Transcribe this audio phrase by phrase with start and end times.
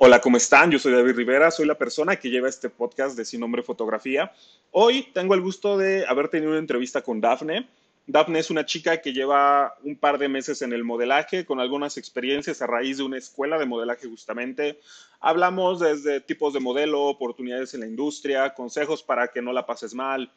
[0.00, 0.70] Hola, ¿cómo están?
[0.70, 4.32] Yo soy David Rivera, soy la persona que lleva este podcast de Sin Nombre Fotografía.
[4.70, 7.68] Hoy tengo el gusto de haber tenido una entrevista con Dafne.
[8.06, 11.96] Dafne es una chica que lleva un par de meses en el modelaje, con algunas
[11.96, 14.78] experiencias a raíz de una escuela de modelaje justamente.
[15.18, 19.94] Hablamos desde tipos de modelo, oportunidades en la industria, consejos para que no la pases
[19.94, 20.30] mal,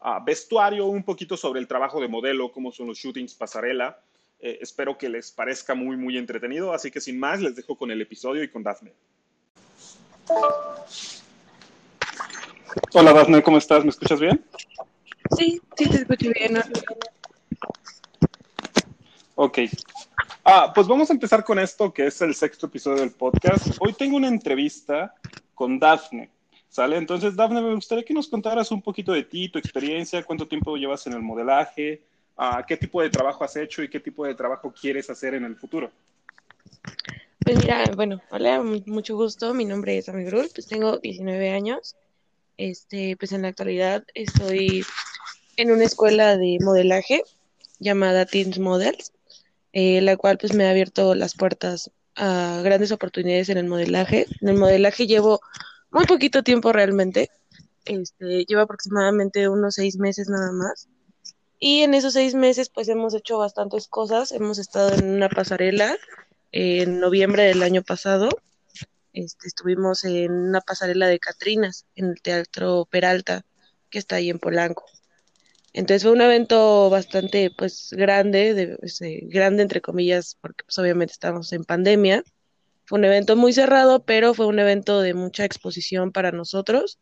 [0.00, 3.96] uh, vestuario, un poquito sobre el trabajo de modelo, cómo son los shootings pasarela.
[4.40, 6.72] Eh, espero que les parezca muy, muy entretenido.
[6.72, 8.92] Así que sin más, les dejo con el episodio y con Dafne.
[12.92, 13.84] Hola Dafne, ¿cómo estás?
[13.84, 14.44] ¿Me escuchas bien?
[15.36, 16.60] Sí, sí te escucho bien.
[19.36, 19.58] Ok.
[20.44, 23.76] Ah, pues vamos a empezar con esto, que es el sexto episodio del podcast.
[23.80, 25.14] Hoy tengo una entrevista
[25.54, 26.30] con Dafne.
[26.68, 26.96] ¿Sale?
[26.96, 30.76] Entonces, Dafne, me gustaría que nos contaras un poquito de ti, tu experiencia, cuánto tiempo
[30.76, 32.02] llevas en el modelaje,
[32.66, 35.56] qué tipo de trabajo has hecho y qué tipo de trabajo quieres hacer en el
[35.56, 35.90] futuro.
[37.44, 39.52] Pues mira, bueno, hola, mucho gusto.
[39.52, 41.94] Mi nombre es Amigrul, pues tengo 19 años.
[42.56, 44.84] Este, pues en la actualidad estoy
[45.56, 47.22] en una escuela de modelaje
[47.78, 49.12] llamada Teens Models,
[49.72, 54.26] eh, la cual pues me ha abierto las puertas a grandes oportunidades en el modelaje.
[54.40, 55.40] En el modelaje llevo
[55.90, 57.30] muy poquito tiempo realmente,
[57.84, 60.88] este, llevo aproximadamente unos seis meses nada más.
[61.66, 64.32] Y en esos seis meses, pues hemos hecho bastantes cosas.
[64.32, 65.96] Hemos estado en una pasarela
[66.52, 68.28] en noviembre del año pasado.
[69.14, 73.46] Este, estuvimos en una pasarela de Catrinas en el Teatro Peralta,
[73.88, 74.84] que está ahí en Polanco.
[75.72, 81.12] Entonces fue un evento bastante, pues, grande, de, este, grande entre comillas, porque pues obviamente
[81.12, 82.24] estamos en pandemia.
[82.84, 86.98] Fue un evento muy cerrado, pero fue un evento de mucha exposición para nosotros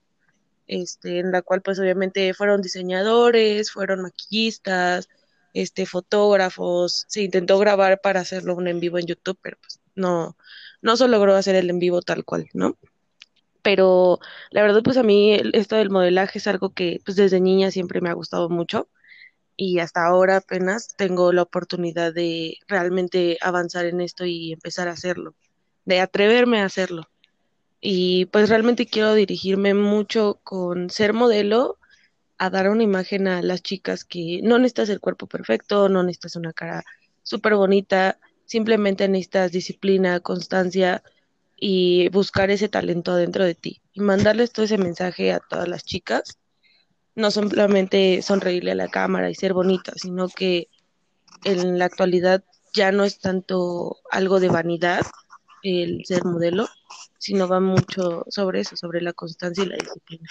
[0.67, 5.09] este, en la cual pues obviamente fueron diseñadores, fueron maquillistas,
[5.55, 10.37] este, fotógrafos, se intentó grabar para hacerlo un en vivo en YouTube, pero pues no,
[10.83, 12.77] no se logró hacer el en vivo tal cual, ¿no?
[13.63, 14.19] Pero
[14.51, 18.01] la verdad pues a mí esto del modelaje es algo que pues desde niña siempre
[18.01, 18.89] me ha gustado mucho.
[19.57, 24.93] Y hasta ahora apenas tengo la oportunidad de realmente avanzar en esto y empezar a
[24.93, 25.35] hacerlo,
[25.85, 27.12] de atreverme a hacerlo
[27.85, 31.79] y pues realmente quiero dirigirme mucho con ser modelo
[32.39, 36.37] a dar una imagen a las chicas que no necesitas el cuerpo perfecto, no necesitas
[36.37, 36.85] una cara
[37.25, 41.03] súper bonita, simplemente necesitas disciplina, constancia
[41.57, 45.85] y buscar ese talento dentro de ti y mandarles todo ese mensaje a todas las
[45.85, 46.39] chicas,
[47.17, 50.69] no simplemente sonreírle a la cámara y ser bonita, sino que
[51.43, 52.45] en la actualidad
[52.75, 55.03] ya no es tanto algo de vanidad
[55.63, 56.69] el ser modelo,
[57.19, 60.29] sino va mucho sobre eso, sobre la constancia y la disciplina.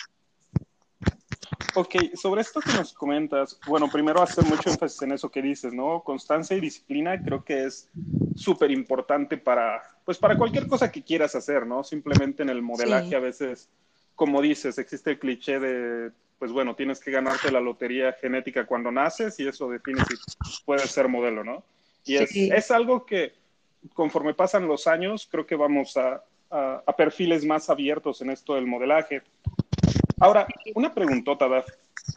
[1.76, 5.74] Ok, sobre esto que nos comentas, bueno, primero hacer mucho énfasis en eso que dices,
[5.74, 6.02] ¿no?
[6.04, 7.90] Constancia y disciplina creo que es
[8.36, 11.84] súper importante para, pues para cualquier cosa que quieras hacer, ¿no?
[11.84, 13.70] Simplemente en el modelaje a veces,
[14.16, 18.92] como dices, existe el cliché de, pues bueno, tienes que ganarte la lotería genética cuando
[18.92, 20.16] naces y eso define si
[20.66, 21.64] puedes ser modelo, ¿no?
[22.04, 23.34] Y es, es algo que
[23.94, 28.68] conforme pasan los años, creo que vamos a, a, perfiles más abiertos en esto del
[28.68, 29.22] modelaje.
[30.20, 31.68] Ahora, una preguntota, Daf.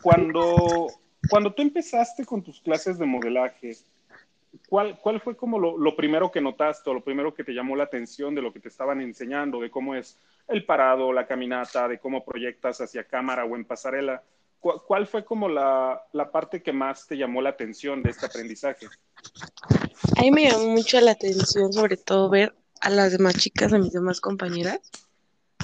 [0.03, 0.89] Cuando,
[1.31, 3.77] cuando tú empezaste con tus clases de modelaje,
[4.69, 7.77] ¿cuál, cuál fue como lo, lo, primero que notaste o lo primero que te llamó
[7.77, 11.89] la atención de lo que te estaban enseñando, de cómo es el parado, la caminata,
[11.89, 14.23] de cómo proyectas hacia cámara o en pasarela?
[14.87, 18.87] ¿Cuál fue como la, la parte que más te llamó la atención de este aprendizaje?
[20.17, 23.79] A mí me llamó mucho la atención, sobre todo, ver a las demás chicas, a
[23.79, 24.81] mis demás compañeras,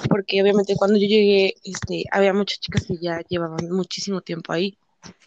[0.07, 4.77] porque obviamente cuando yo llegué, este, había muchas chicas que ya llevaban muchísimo tiempo ahí.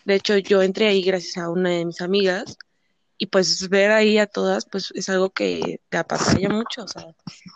[0.04, 2.56] De hecho, yo entré ahí gracias a una de mis amigas
[3.18, 7.06] y pues ver ahí a todas, pues es algo que te apasiona mucho, o sea,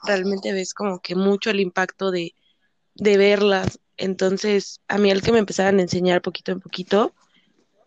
[0.05, 2.35] realmente ves como que mucho el impacto de,
[2.95, 3.79] de verlas.
[3.99, 7.15] Entonces, a mí el que me empezaran a enseñar poquito en poquito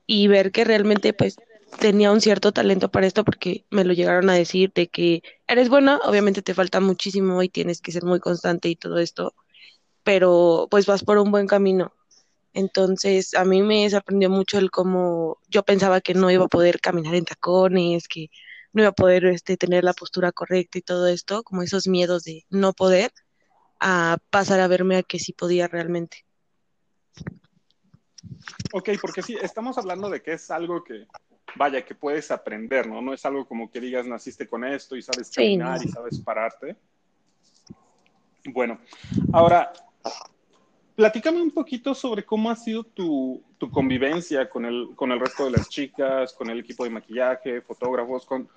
[0.06, 1.38] y ver que realmente pues
[1.80, 5.70] tenía un cierto talento para esto porque me lo llegaron a decir de que eres
[5.70, 9.34] buena, obviamente te falta muchísimo y tienes que ser muy constante y todo esto,
[10.04, 11.94] pero pues vas por un buen camino.
[12.54, 16.82] Entonces, a mí me sorprendió mucho el cómo yo pensaba que no iba a poder
[16.82, 18.30] caminar en tacones, que
[18.74, 22.24] no iba a poder este, tener la postura correcta y todo esto, como esos miedos
[22.24, 23.12] de no poder,
[23.82, 26.24] a pasar a verme a que sí podía realmente.
[28.72, 31.08] Ok, porque sí, estamos hablando de que es algo que
[31.56, 33.02] vaya, que puedes aprender, ¿no?
[33.02, 36.78] No es algo como que digas, naciste con esto y sabes caminar y sabes pararte.
[38.46, 38.80] Bueno,
[39.34, 39.74] ahora,
[40.96, 45.46] platícame un poquito sobre cómo ha sido tu, tu convivencia con el, con el resto
[45.46, 48.48] de las chicas, con el equipo de maquillaje, fotógrafos, con,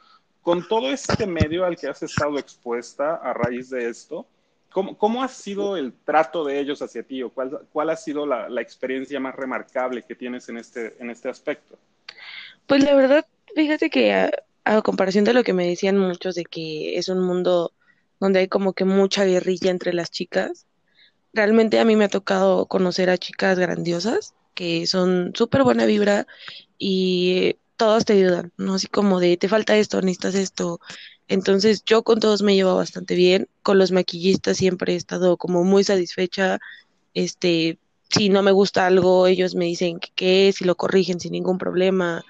[0.42, 4.26] con todo este medio al que has estado expuesta a raíz de esto.
[4.74, 8.48] ¿Cómo, ha sido el trato de ellos hacia ti o cuál, cuál ha sido la,
[8.48, 11.78] la, experiencia más remarcable que tienes en este, en este aspecto?
[12.66, 13.24] Pues la verdad,
[13.54, 14.30] fíjate que a,
[14.64, 17.72] a comparación de lo que me decían muchos de que es un mundo
[18.18, 20.66] donde hay como que mucha guerrilla entre las chicas,
[21.32, 26.26] realmente a mí me ha tocado conocer a chicas grandiosas que son súper buena vibra
[26.78, 28.74] y todos te ayudan, ¿no?
[28.74, 30.80] Así como de, te falta esto, necesitas esto.
[31.28, 35.64] Entonces yo con todos me llevo bastante bien, con los maquillistas siempre he estado como
[35.64, 36.58] muy satisfecha,
[37.14, 37.78] este,
[38.10, 41.58] si no me gusta algo, ellos me dicen qué es y lo corrigen sin ningún
[41.58, 42.22] problema.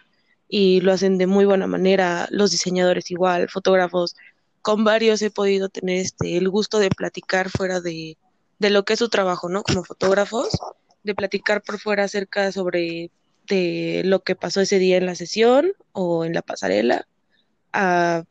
[0.48, 4.14] Y lo hacen de muy buena manera, los diseñadores igual, fotógrafos,
[4.62, 8.16] con varios he podido tener este el gusto de platicar fuera de,
[8.58, 9.62] de lo que es su trabajo, ¿no?
[9.62, 10.48] Como fotógrafos,
[11.02, 13.10] de platicar por fuera acerca sobre
[13.46, 17.06] de lo que pasó ese día en la sesión o en la pasarela,
[17.72, 18.24] a,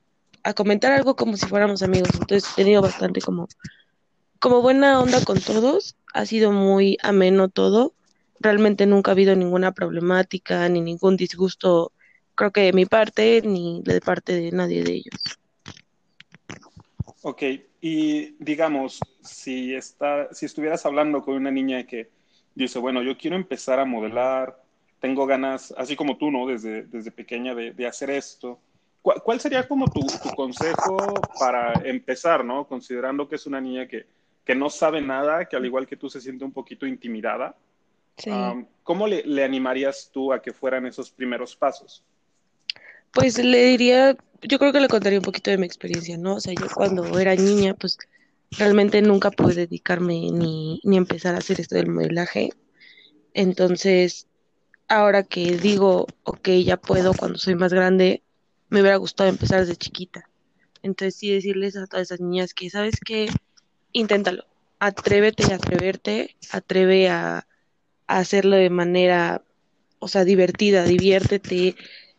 [0.43, 2.09] a comentar algo como si fuéramos amigos.
[2.13, 3.47] Entonces he tenido bastante como,
[4.39, 7.93] como buena onda con todos, ha sido muy ameno todo,
[8.39, 11.91] realmente nunca ha habido ninguna problemática ni ningún disgusto,
[12.35, 15.39] creo que de mi parte ni de parte de nadie de ellos.
[17.21, 17.41] Ok,
[17.79, 22.09] y digamos, si, está, si estuvieras hablando con una niña que
[22.53, 24.61] dice, bueno, yo quiero empezar a modelar,
[24.99, 26.47] tengo ganas, así como tú, ¿no?
[26.47, 28.59] Desde, desde pequeña de, de hacer esto.
[29.03, 32.65] ¿Cuál, ¿Cuál, sería como tu, tu, consejo para empezar, ¿no?
[32.65, 34.07] Considerando que es una niña que,
[34.45, 37.55] que, no sabe nada, que al igual que tú se siente un poquito intimidada.
[38.17, 38.29] Sí.
[38.29, 42.01] Um, ¿Cómo le, le animarías tú a que fueran esos primeros pasos?
[43.11, 46.35] Pues le diría, yo creo que le contaría un poquito de mi experiencia, ¿no?
[46.35, 47.97] O sea, yo cuando era niña, pues
[48.51, 52.51] realmente nunca pude dedicarme ni, ni empezar a hacer esto del modelaje.
[53.33, 54.27] Entonces,
[54.87, 58.22] ahora que digo, ok, ya puedo cuando soy más grande,
[58.73, 60.27] me hubiera gustado empezar desde chiquita.
[60.81, 63.29] Entonces, sí decirles a todas esas niñas que, ¿sabes qué?
[63.91, 64.45] Inténtalo.
[64.79, 67.47] Atrévete a atreverte, atreve a,
[68.07, 69.43] hacerlo de manera,
[69.99, 71.75] o sea, divertida, diviértete,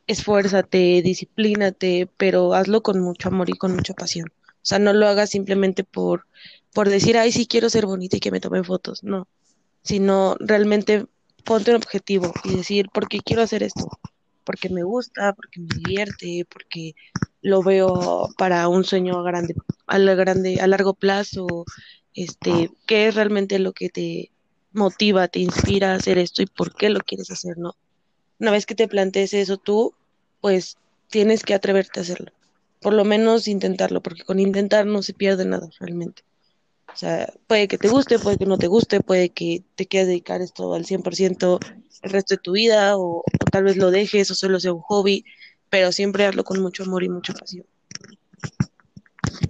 [0.07, 4.29] esfuérzate, disciplínate, pero hazlo con mucho amor y con mucha pasión.
[4.29, 6.27] O sea, no lo hagas simplemente por,
[6.73, 9.03] por decir, ay, sí quiero ser bonita y que me tomen fotos.
[9.03, 9.27] No,
[9.83, 11.07] sino realmente
[11.45, 13.89] ponte un objetivo y decir, ¿por qué quiero hacer esto?
[14.45, 16.95] Porque me gusta, porque me divierte, porque
[17.43, 19.55] lo veo para un sueño grande,
[19.87, 21.47] a, grande, a largo plazo,
[22.15, 24.31] este, qué es realmente lo que te
[24.73, 27.75] motiva, te inspira a hacer esto y por qué lo quieres hacer, ¿no?
[28.39, 29.95] Una vez que te plantees eso tú,
[30.41, 30.77] pues
[31.09, 32.33] tienes que atreverte a hacerlo
[32.85, 36.23] por lo menos intentarlo, porque con intentar no se pierde nada realmente.
[36.95, 40.07] O sea, puede que te guste, puede que no te guste, puede que te quieras
[40.07, 41.59] dedicar esto al 100%
[42.03, 44.81] el resto de tu vida, o, o, tal vez lo dejes o solo sea un
[44.81, 45.25] hobby,
[45.71, 47.67] pero siempre hazlo con mucho amor y mucha pasión.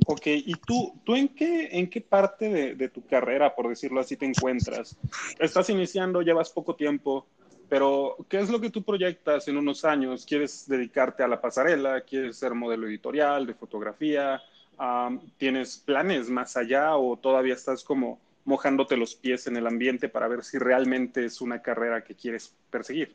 [0.06, 4.00] Ok, ¿y tú, tú en, qué, en qué parte de, de tu carrera, por decirlo
[4.00, 4.96] así, te encuentras?
[5.38, 7.26] ¿Estás iniciando, llevas poco tiempo?
[7.68, 10.24] Pero, ¿qué es lo que tú proyectas en unos años?
[10.24, 12.00] ¿Quieres dedicarte a la pasarela?
[12.02, 14.40] ¿Quieres ser modelo editorial, de fotografía?
[14.78, 20.08] Um, ¿Tienes planes más allá o todavía estás como mojándote los pies en el ambiente
[20.08, 23.14] para ver si realmente es una carrera que quieres perseguir?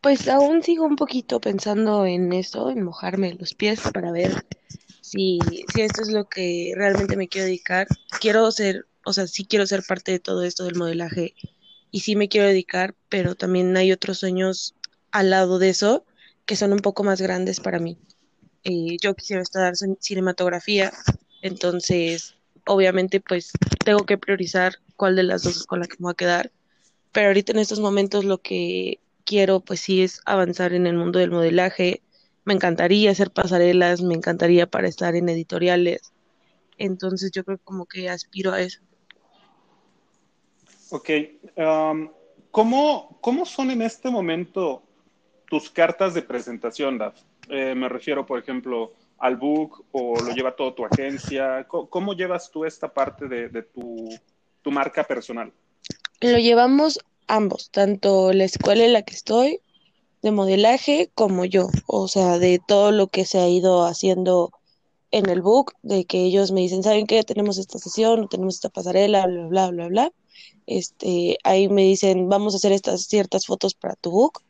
[0.00, 4.46] Pues aún sigo un poquito pensando en eso, en mojarme los pies para ver
[5.00, 5.38] si,
[5.72, 7.86] si esto es lo que realmente me quiero dedicar.
[8.20, 11.34] Quiero ser, o sea, sí quiero ser parte de todo esto del modelaje
[11.90, 14.74] y sí me quiero dedicar, pero también hay otros sueños
[15.10, 16.04] al lado de eso
[16.46, 17.98] que son un poco más grandes para mí.
[18.64, 20.92] Eh, yo quisiera estudiar cinematografía,
[21.40, 22.36] entonces
[22.66, 23.52] obviamente pues
[23.84, 26.52] tengo que priorizar cuál de las dos es con la que me voy a quedar,
[27.12, 31.18] pero ahorita en estos momentos lo que quiero pues sí es avanzar en el mundo
[31.18, 32.02] del modelaje,
[32.44, 36.12] me encantaría hacer pasarelas, me encantaría para estar en editoriales,
[36.76, 38.80] entonces yo creo como que aspiro a eso.
[40.90, 41.10] Ok.
[42.50, 44.82] ¿cómo, ¿Cómo son en este momento
[45.48, 47.29] tus cartas de presentación, Daf?
[47.48, 51.66] Eh, me refiero, por ejemplo, al book o lo lleva todo tu agencia.
[51.68, 54.08] ¿Cómo, llevas tú esta parte de, de tu,
[54.62, 55.52] tu, marca personal?
[56.20, 59.60] Lo llevamos ambos, tanto la escuela en la que estoy
[60.22, 64.52] de modelaje como yo, o sea, de todo lo que se ha ido haciendo
[65.10, 67.22] en el book, de que ellos me dicen, ¿saben qué?
[67.24, 70.12] Tenemos esta sesión, tenemos esta pasarela, bla, bla, bla, bla
[70.70, 74.42] este, ahí me dicen, vamos a hacer estas ciertas fotos para tu book.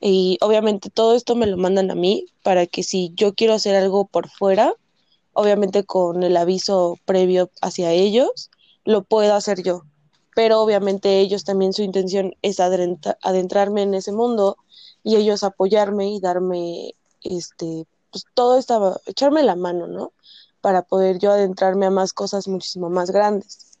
[0.00, 3.76] Y obviamente todo esto me lo mandan a mí para que si yo quiero hacer
[3.76, 4.72] algo por fuera,
[5.34, 8.50] obviamente con el aviso previo hacia ellos,
[8.84, 9.82] lo pueda hacer yo.
[10.34, 14.56] Pero obviamente ellos también su intención es adentrarme en ese mundo
[15.02, 20.12] y ellos apoyarme y darme este pues todo estaba echarme la mano, ¿no?
[20.66, 23.78] para poder yo adentrarme a más cosas muchísimo más grandes.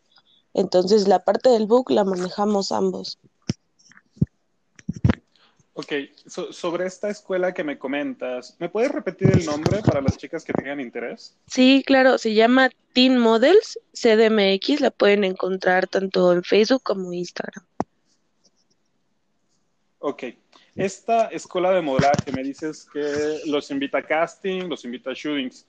[0.54, 3.18] Entonces la parte del book la manejamos ambos.
[5.74, 5.92] Ok,
[6.52, 10.52] sobre esta escuela que me comentas, ¿me puedes repetir el nombre para las chicas que
[10.52, 11.34] tengan interés?
[11.48, 17.14] Sí, claro, se llama Teen Models CDMX, la pueden encontrar tanto en Facebook como en
[17.14, 17.66] Instagram.
[19.98, 20.22] Ok,
[20.76, 25.66] esta escuela de modelaje me dices que los invita a casting, los invita a shootings.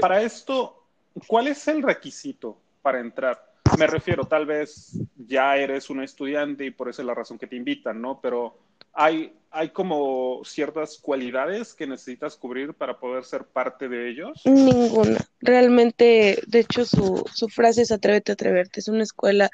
[0.00, 0.84] Para esto,
[1.26, 3.54] ¿cuál es el requisito para entrar?
[3.78, 7.46] Me refiero, tal vez ya eres un estudiante y por eso es la razón que
[7.46, 8.20] te invitan, ¿no?
[8.20, 8.58] Pero
[8.92, 14.42] hay, hay como ciertas cualidades que necesitas cubrir para poder ser parte de ellos.
[14.44, 15.18] Ninguna.
[15.40, 18.80] Realmente, de hecho, su, su frase es atrévete a atreverte.
[18.80, 19.50] Es una escuela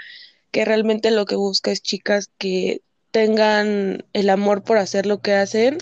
[0.50, 5.32] que realmente lo que busca es chicas que tengan el amor por hacer lo que
[5.32, 5.78] hacen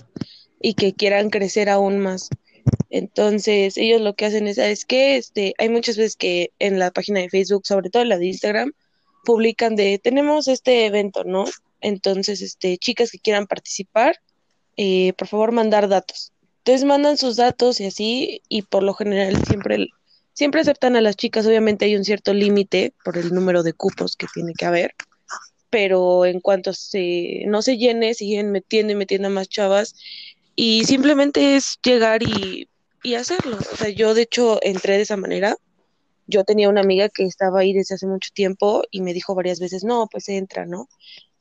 [0.61, 2.31] y que quieran crecer aún más.
[2.91, 6.91] Entonces, ellos lo que hacen es, es que este, hay muchas veces que en la
[6.91, 8.73] página de Facebook, sobre todo en la de Instagram,
[9.25, 11.45] publican de tenemos este evento, ¿no?
[11.81, 14.17] Entonces, este, chicas que quieran participar,
[14.77, 16.33] eh, por favor mandar datos.
[16.59, 19.87] Entonces mandan sus datos y así, y por lo general siempre,
[20.33, 21.47] siempre aceptan a las chicas.
[21.47, 24.95] Obviamente hay un cierto límite por el número de cupos que tiene que haber,
[25.71, 29.95] pero en cuanto se, no se llene, siguen metiendo y metiendo más chavas,
[30.57, 32.69] y simplemente es llegar y,
[33.03, 33.59] y hacerlo.
[33.73, 35.57] O sea, yo de hecho entré de esa manera.
[36.27, 39.61] Yo tenía una amiga que estaba ahí desde hace mucho tiempo y me dijo varias
[39.61, 40.89] veces, no, pues entra, ¿no?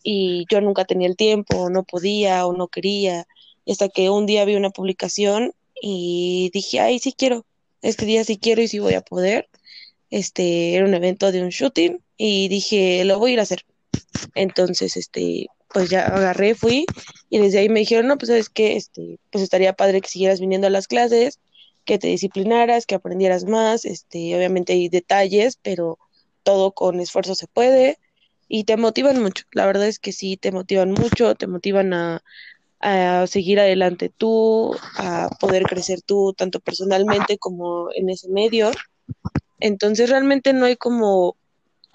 [0.09, 3.27] y yo nunca tenía el tiempo, no podía o no quería.
[3.67, 7.45] Hasta que un día vi una publicación y dije, ay, sí quiero,
[7.81, 9.49] este día sí quiero y sí voy a poder.
[10.09, 13.65] Este era un evento de un shooting y dije, lo voy a ir a hacer.
[14.35, 16.85] Entonces, este, pues ya agarré, fui
[17.29, 20.39] y desde ahí me dijeron, no, pues sabes que, este, pues estaría padre que siguieras
[20.39, 21.39] viniendo a las clases,
[21.85, 25.97] que te disciplinaras, que aprendieras más, este, obviamente hay detalles, pero
[26.43, 27.97] todo con esfuerzo se puede
[28.47, 29.45] y te motivan mucho.
[29.51, 32.23] La verdad es que sí, te motivan mucho, te motivan a,
[32.79, 38.71] a seguir adelante tú, a poder crecer tú, tanto personalmente como en ese medio.
[39.59, 41.35] Entonces realmente no hay como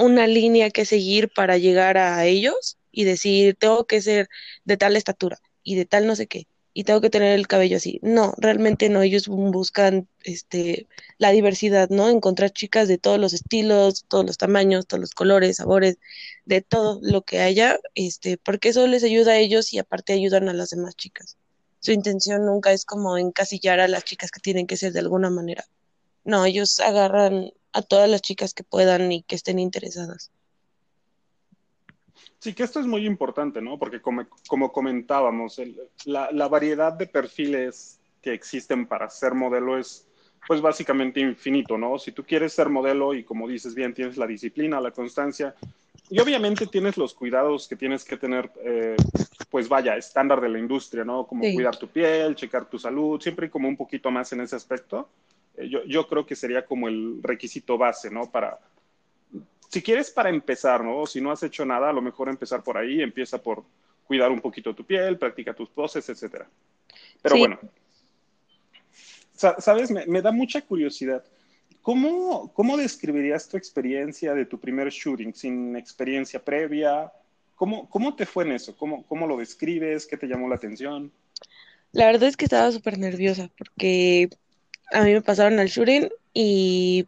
[0.03, 4.29] una línea que seguir para llegar a ellos y decir, tengo que ser
[4.65, 7.77] de tal estatura y de tal no sé qué y tengo que tener el cabello
[7.77, 7.99] así.
[8.03, 10.87] No, realmente no, ellos buscan este
[11.19, 12.09] la diversidad, ¿no?
[12.09, 15.99] Encontrar chicas de todos los estilos, todos los tamaños, todos los colores, sabores,
[16.47, 20.49] de todo lo que haya, este, porque eso les ayuda a ellos y aparte ayudan
[20.49, 21.37] a las demás chicas.
[21.81, 25.31] Su intención nunca es como encasillar a las chicas que tienen que ser de alguna
[25.31, 25.65] manera.
[26.25, 30.31] No, ellos agarran a todas las chicas que puedan y que estén interesadas.
[32.39, 33.79] Sí, que esto es muy importante, ¿no?
[33.79, 35.61] Porque como, como comentábamos,
[36.05, 40.07] la, la, variedad de perfiles que existen para ser modelo es,
[40.47, 41.99] pues básicamente infinito, ¿no?
[41.99, 45.55] Si tú quieres ser modelo y como dices bien, tienes la disciplina, la constancia
[46.13, 48.97] y obviamente tienes los cuidados que tienes que tener, eh,
[49.49, 51.27] pues vaya, estándar de la industria, ¿no?
[51.27, 55.09] Como cuidar tu piel, checar tu salud, siempre como un poquito más en ese aspecto.
[55.57, 58.31] Eh, yo, yo creo que sería como el requisito base, ¿no?
[58.31, 58.59] Para,
[59.69, 61.07] si quieres para empezar, ¿no?
[61.07, 63.65] Si no has hecho nada, a lo mejor empezar por ahí, empieza por
[64.05, 66.47] cuidar un poquito tu piel, practica tus poses, etcétera.
[67.23, 67.59] Pero bueno,
[69.33, 71.25] sabes, me, da mucha curiosidad.
[71.81, 77.11] ¿Cómo, ¿Cómo describirías tu experiencia de tu primer shooting sin experiencia previa?
[77.55, 78.77] ¿Cómo, cómo te fue en eso?
[78.77, 80.07] ¿Cómo, ¿Cómo lo describes?
[80.07, 81.11] ¿Qué te llamó la atención?
[81.93, 84.29] La verdad es que estaba súper nerviosa porque
[84.91, 87.07] a mí me pasaron al shooting y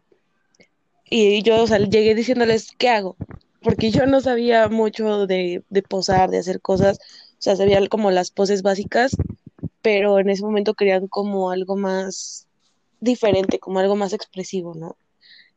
[1.09, 3.15] y yo llegué diciéndoles, ¿qué hago?
[3.61, 8.11] Porque yo no sabía mucho de, de posar, de hacer cosas, o sea, sabía como
[8.11, 9.15] las poses básicas,
[9.81, 12.47] pero en ese momento querían como algo más
[12.99, 14.97] diferente, como algo más expresivo, ¿no?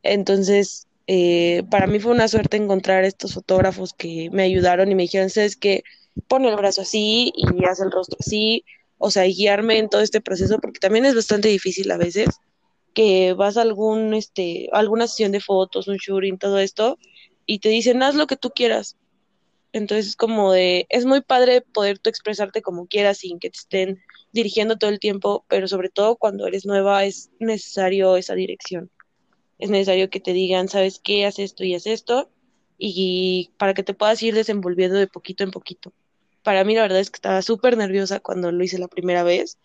[0.03, 5.03] Entonces, eh, para mí fue una suerte encontrar estos fotógrafos que me ayudaron y me
[5.03, 5.83] dijeron, ¿sabes qué?
[6.27, 8.63] Pon el brazo así y haz el rostro así,
[8.99, 12.27] o sea, guiarme en todo este proceso, porque también es bastante difícil a veces
[12.93, 16.97] que vas a algún, este, alguna sesión de fotos, un shooting, todo esto,
[17.45, 18.97] y te dicen, haz lo que tú quieras.
[19.71, 23.99] Entonces, como de, es muy padre poder tú expresarte como quieras sin que te estén
[24.33, 28.91] dirigiendo todo el tiempo, pero sobre todo cuando eres nueva es necesario esa dirección.
[29.59, 31.25] Es necesario que te digan, ¿sabes qué?
[31.25, 32.29] Haz esto y haz esto,
[32.77, 35.93] y para que te puedas ir desenvolviendo de poquito en poquito.
[36.49, 39.59] Para mí la verdad es que estaba súper nerviosa cuando lo hice la primera vez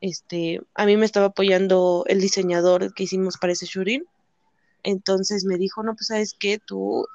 [0.00, 4.04] este, a mí me estaba apoyando el diseñador que hicimos para ese shooting.
[4.84, 7.08] Entonces me dijo, no, pues sabes qué, tú,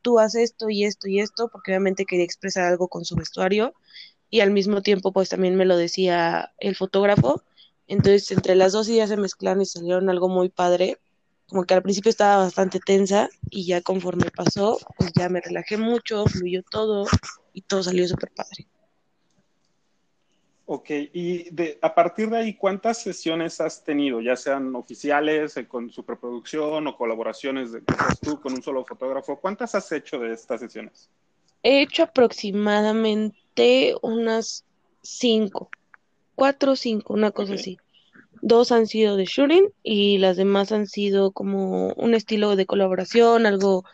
[0.00, 3.74] tú haces esto y esto y esto, porque obviamente quería expresar algo con su vestuario
[4.30, 7.42] y al mismo tiempo pues también me lo decía el fotógrafo.
[7.86, 10.96] Entonces entre las dos ideas se mezclaron y salieron algo muy padre
[11.50, 15.76] como que al principio estaba bastante tensa y ya conforme pasó, pues ya me relajé
[15.76, 17.06] mucho, fluyó todo
[17.52, 18.69] y todo salió súper padre.
[20.72, 25.66] Ok, y de, a partir de ahí, ¿cuántas sesiones has tenido, ya sean oficiales, eh,
[25.66, 27.82] con superproducción o colaboraciones de
[28.22, 29.36] tú con un solo fotógrafo?
[29.40, 31.10] ¿Cuántas has hecho de estas sesiones?
[31.64, 34.64] He hecho aproximadamente unas
[35.02, 35.70] cinco,
[36.36, 37.76] cuatro o cinco, una cosa así.
[38.40, 43.44] Dos han sido de shooting y las demás han sido como un estilo de colaboración,
[43.44, 43.84] algo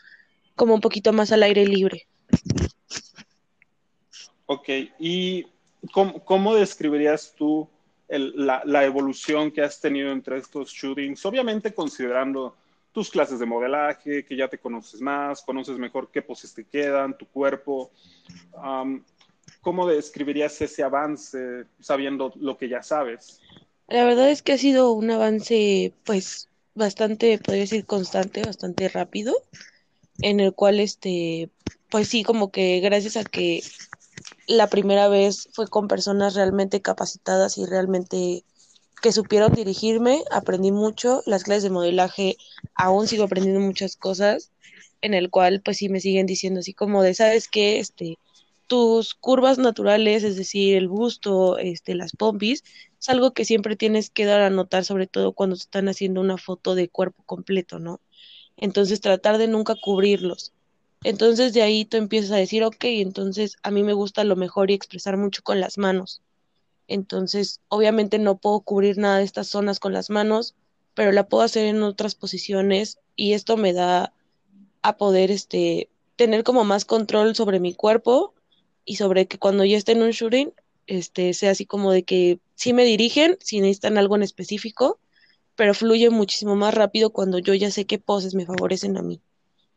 [0.56, 2.06] como un poquito más al aire libre.
[4.44, 4.68] Ok,
[4.98, 5.46] y
[5.92, 7.68] ¿cómo, describirías tú
[8.08, 11.24] la, evolución que has tenido entre estos shootings?
[11.26, 12.54] Obviamente considerando
[12.92, 17.16] tus clases de modelaje, que ya te conoces más, conoces mejor qué poses te quedan,
[17.16, 17.90] tu cuerpo.
[19.60, 23.40] ¿Cómo describirías ese avance sabiendo lo que ya sabes?
[23.88, 29.34] La verdad es que ha sido un avance, pues, bastante, podría decir, constante, bastante rápido,
[30.20, 31.50] en el cual, este,
[31.90, 33.62] pues sí, como que gracias a que
[34.46, 38.44] la primera vez fue con personas realmente capacitadas y realmente
[39.02, 42.36] que supieron dirigirme, aprendí mucho, las clases de modelaje
[42.74, 44.52] aún sigo aprendiendo muchas cosas,
[45.02, 47.78] en el cual pues sí me siguen diciendo así como de, ¿sabes qué?
[47.78, 48.18] Este,
[48.66, 52.64] tus curvas naturales, es decir, el busto, este, las pompis,
[52.98, 56.20] es algo que siempre tienes que dar a notar, sobre todo cuando se están haciendo
[56.20, 58.00] una foto de cuerpo completo, ¿no?
[58.56, 60.52] Entonces tratar de nunca cubrirlos.
[61.04, 64.70] Entonces de ahí tú empiezas a decir, ok, entonces a mí me gusta lo mejor
[64.70, 66.22] y expresar mucho con las manos.
[66.88, 70.54] Entonces, obviamente no puedo cubrir nada de estas zonas con las manos,
[70.94, 74.12] pero la puedo hacer en otras posiciones y esto me da
[74.82, 78.34] a poder este tener como más control sobre mi cuerpo
[78.84, 80.52] y sobre que cuando ya esté en un shooting,
[80.86, 84.98] este sea así como de que sí me dirigen, si necesitan algo en específico,
[85.56, 89.20] pero fluye muchísimo más rápido cuando yo ya sé qué poses me favorecen a mí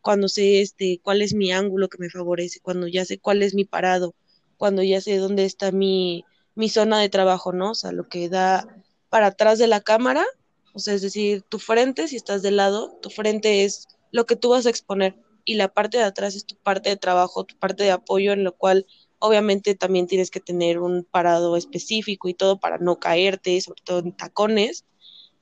[0.01, 3.53] cuando sé este cuál es mi ángulo que me favorece, cuando ya sé cuál es
[3.53, 4.16] mi parado,
[4.57, 7.72] cuando ya sé dónde está mi, mi zona de trabajo, ¿no?
[7.72, 8.68] O sea, lo que da
[9.09, 10.25] para atrás de la cámara,
[10.74, 14.35] o sea, es decir, tu frente, si estás de lado, tu frente es lo que
[14.35, 17.57] tú vas a exponer y la parte de atrás es tu parte de trabajo, tu
[17.57, 18.85] parte de apoyo, en lo cual
[19.20, 24.00] obviamente también tienes que tener un parado específico y todo para no caerte, sobre todo
[24.00, 24.85] en tacones,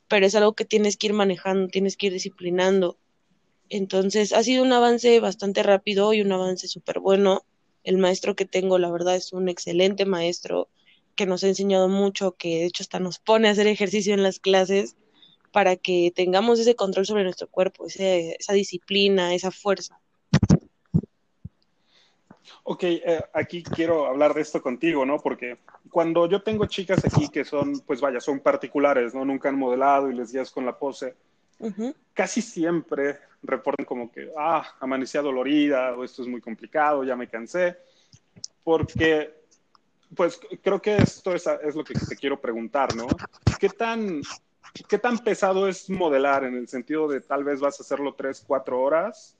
[0.08, 2.98] pero es algo que tienes que ir manejando, tienes que ir disciplinando
[3.70, 7.44] entonces ha sido un avance bastante rápido y un avance súper bueno.
[7.84, 10.70] El maestro que tengo, la verdad, es un excelente maestro
[11.16, 14.24] que nos ha enseñado mucho, que de hecho hasta nos pone a hacer ejercicio en
[14.24, 14.96] las clases
[15.52, 20.00] para que tengamos ese control sobre nuestro cuerpo, esa disciplina, esa fuerza.
[22.64, 25.20] Ok, eh, aquí quiero hablar de esto contigo, ¿no?
[25.20, 25.58] Porque
[25.90, 29.24] cuando yo tengo chicas aquí que son, pues vaya, son particulares, ¿no?
[29.24, 31.16] Nunca han modelado y les guías con la pose,
[32.14, 37.28] casi siempre reportan como que, ah, amanecía dolorida o esto es muy complicado, ya me
[37.28, 37.78] cansé,
[38.64, 39.34] porque,
[40.16, 43.08] pues creo que esto es, es lo que te quiero preguntar, ¿no?
[43.60, 44.22] ¿Qué tan,
[44.88, 48.44] ¿Qué tan pesado es modelar en el sentido de tal vez vas a hacerlo tres,
[48.46, 49.36] cuatro horas?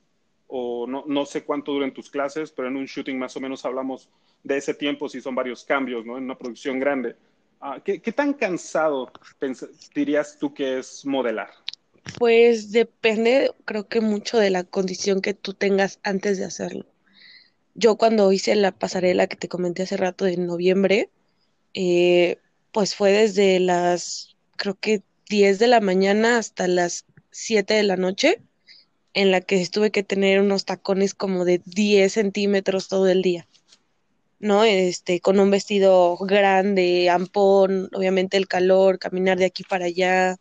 [0.48, 3.66] O no, no sé cuánto duren tus clases, pero en un shooting más o menos
[3.66, 4.10] hablamos
[4.44, 6.18] de ese tiempo si son varios cambios, ¿no?
[6.18, 7.16] En una producción grande.
[7.60, 9.12] Ah, ¿qué, ¿qué, tan cansado
[9.94, 11.50] dirías tú que es modelar?
[12.18, 16.86] Pues depende, creo que mucho de la condición que tú tengas antes de hacerlo.
[17.76, 21.10] Yo cuando hice la pasarela que te comenté hace rato de noviembre,
[21.74, 22.38] eh,
[22.72, 27.98] pues fue desde las, creo que 10 de la mañana hasta las 7 de la
[27.98, 28.42] noche,
[29.14, 33.48] en la que tuve que tener unos tacones como de 10 centímetros todo el día.
[34.40, 34.64] ¿no?
[34.64, 40.38] Este, con un vestido grande, ampón, obviamente el calor, caminar de aquí para allá,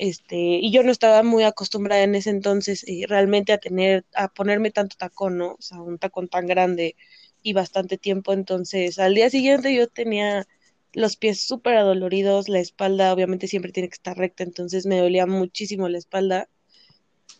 [0.00, 4.28] este, y yo no estaba muy acostumbrada en ese entonces eh, realmente a tener, a
[4.28, 5.52] ponerme tanto tacón, ¿no?
[5.52, 6.96] O sea, un tacón tan grande
[7.42, 10.46] y bastante tiempo, entonces al día siguiente yo tenía
[10.94, 15.26] los pies súper adoloridos, la espalda obviamente siempre tiene que estar recta, entonces me dolía
[15.26, 16.48] muchísimo la espalda,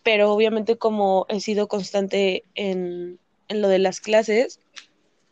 [0.03, 3.18] pero obviamente como he sido constante en,
[3.49, 4.61] en lo de las clases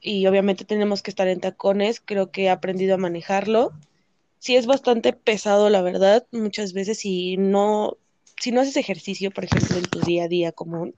[0.01, 3.75] y obviamente tenemos que estar en tacones, creo que he aprendido a manejarlo
[4.39, 7.97] sí es bastante pesado, la verdad, muchas veces si no,
[8.41, 10.95] si no haces ejercicio, por ejemplo, en tu día a día común,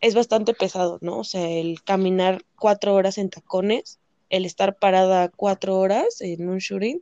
[0.00, 1.18] es bastante pesado, ¿no?
[1.18, 3.98] O sea, el caminar cuatro horas en tacones,
[4.30, 7.00] el estar parada cuatro horas en un shooting,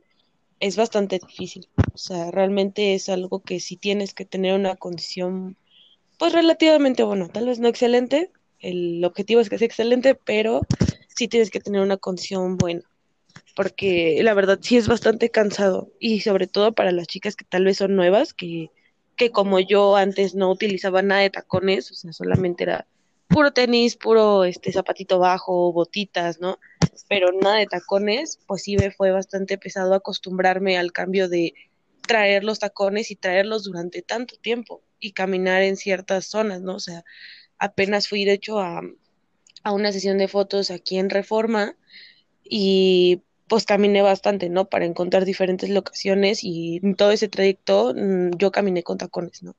[0.59, 1.69] es bastante difícil.
[1.93, 5.57] O sea, realmente es algo que si tienes que tener una condición,
[6.17, 10.61] pues relativamente bueno, tal vez no excelente, el objetivo es que sea excelente, pero
[11.15, 12.81] sí tienes que tener una condición buena
[13.55, 17.65] porque la verdad sí es bastante cansado y sobre todo para las chicas que tal
[17.65, 18.71] vez son nuevas, que
[19.17, 22.87] que como yo antes no utilizaba nada de tacones, o sea, solamente era
[23.27, 26.59] puro tenis, puro este zapatito bajo, botitas, ¿no?
[27.09, 31.55] Pero nada de tacones, pues sí me fue bastante pesado acostumbrarme al cambio de
[32.07, 36.75] traer los tacones y traerlos durante tanto tiempo y caminar en ciertas zonas, ¿no?
[36.75, 37.03] O sea,
[37.57, 38.81] apenas fui de hecho a,
[39.63, 41.75] a una sesión de fotos aquí en Reforma
[42.49, 44.69] y pues caminé bastante, ¿no?
[44.69, 49.55] Para encontrar diferentes locaciones y todo ese trayecto mm, yo caminé con tacones, ¿no?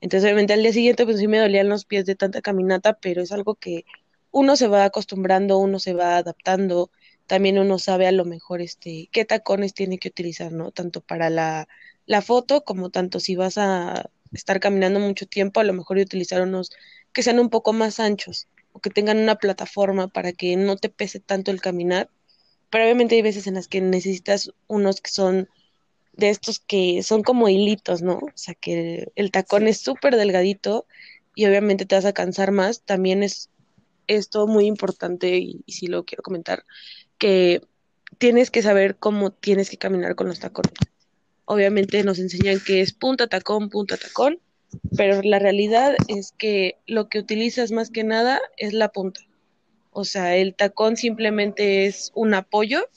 [0.00, 3.22] Entonces, obviamente al día siguiente pues sí me dolían los pies de tanta caminata, pero
[3.22, 3.84] es algo que
[4.32, 6.90] uno se va acostumbrando, uno se va adaptando,
[7.26, 10.72] también uno sabe a lo mejor este qué tacones tiene que utilizar, ¿no?
[10.72, 11.68] Tanto para la,
[12.06, 16.42] la foto como tanto si vas a estar caminando mucho tiempo, a lo mejor utilizar
[16.42, 16.70] unos
[17.12, 20.88] que sean un poco más anchos o que tengan una plataforma para que no te
[20.88, 22.10] pese tanto el caminar
[22.72, 25.50] pero obviamente hay veces en las que necesitas unos que son
[26.14, 28.14] de estos que son como hilitos, ¿no?
[28.14, 30.86] O sea, que el, tacón es súper delgadito
[31.34, 32.80] y obviamente te vas a cansar más.
[32.80, 33.50] También es
[34.06, 36.64] esto muy importante y, y sí lo quiero comentar,
[37.18, 37.60] que
[38.16, 40.72] tienes que saber cómo tienes que caminar con los tacones.
[41.44, 44.38] Obviamente nos enseñan que es punta tacón, punta tacón,
[44.96, 49.20] pero la realidad es que lo que utilizas más que nada es la punta.
[49.92, 52.88] O sea, el tacón simplemente es un apoyo,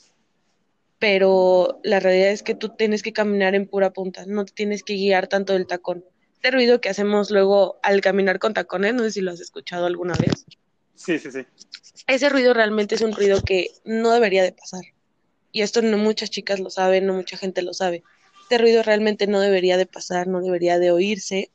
[0.98, 4.94] pero la realidad es que tú tienes que caminar en pura punta, no tienes que
[4.94, 6.04] guiar tanto del tacón.
[6.34, 9.84] Este ruido que hacemos luego al caminar con tacones, no sé si lo has escuchado
[9.84, 10.46] alguna vez.
[10.94, 11.44] Sí, sí, sí.
[12.06, 14.82] Ese ruido realmente es un ruido que no debería de pasar.
[15.52, 18.02] Y esto no muchas chicas lo saben, no mucha gente lo sabe.
[18.42, 21.50] Este ruido realmente no debería de pasar, no debería de oírse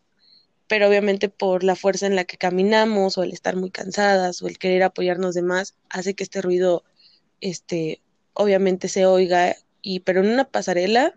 [0.71, 4.47] pero obviamente por la fuerza en la que caminamos o el estar muy cansadas o
[4.47, 6.86] el querer apoyarnos de más hace que este ruido
[7.41, 7.99] este
[8.31, 11.13] obviamente se oiga y pero en una pasarela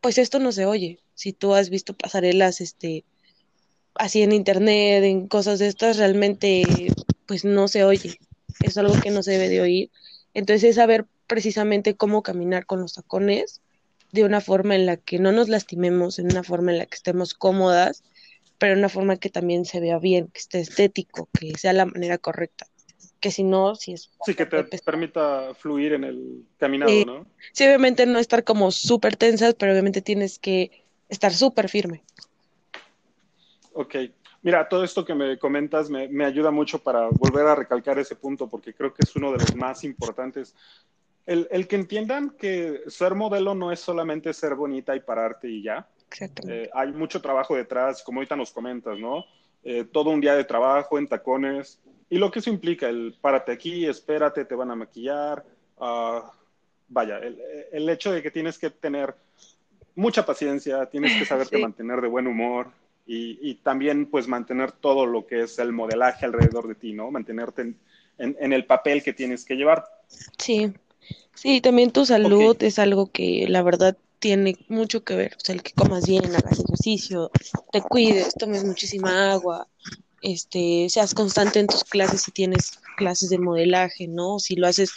[0.00, 1.00] pues esto no se oye.
[1.12, 3.04] Si tú has visto pasarelas este
[3.92, 6.90] así en internet, en cosas de estas realmente
[7.26, 8.18] pues no se oye.
[8.62, 9.90] Es algo que no se debe de oír.
[10.32, 13.60] Entonces es saber precisamente cómo caminar con los tacones
[14.12, 16.96] de una forma en la que no nos lastimemos, en una forma en la que
[16.96, 18.02] estemos cómodas
[18.58, 21.86] pero de una forma que también se vea bien, que esté estético, que sea la
[21.86, 22.66] manera correcta.
[23.20, 24.10] Que si no, si es.
[24.24, 27.26] Sí, que te permita fluir en el caminado, ¿no?
[27.52, 32.04] Sí, obviamente no estar como súper tensas, pero obviamente tienes que estar súper firme.
[33.72, 33.96] Ok.
[34.42, 38.14] Mira, todo esto que me comentas me, me, ayuda mucho para volver a recalcar ese
[38.14, 40.54] punto, porque creo que es uno de los más importantes.
[41.26, 45.62] El, el que entiendan que ser modelo no es solamente ser bonita y pararte y
[45.62, 45.88] ya,
[46.46, 49.24] eh, hay mucho trabajo detrás, como ahorita nos comentas, ¿no?
[49.64, 51.80] Eh, todo un día de trabajo en tacones.
[52.10, 55.44] Y lo que eso implica, el párate aquí, espérate, te van a maquillar.
[55.76, 56.22] Uh,
[56.88, 57.38] vaya, el,
[57.70, 59.14] el, hecho de que tienes que tener
[59.94, 61.62] mucha paciencia, tienes que saberte sí.
[61.62, 62.68] mantener de buen humor
[63.06, 67.10] y, y, también pues mantener todo lo que es el modelaje alrededor de ti, ¿no?
[67.10, 67.76] Mantenerte en,
[68.18, 69.84] en, en el papel que tienes que llevar.
[70.38, 70.72] Sí,
[71.34, 72.68] sí, también tu salud okay.
[72.68, 76.34] es algo que la verdad tiene mucho que ver, o sea, el que comas bien,
[76.34, 77.30] hagas ejercicio,
[77.72, 79.68] te cuides, tomes muchísima agua,
[80.22, 84.38] este, seas constante en tus clases si tienes clases de modelaje, ¿no?
[84.38, 84.92] Si lo haces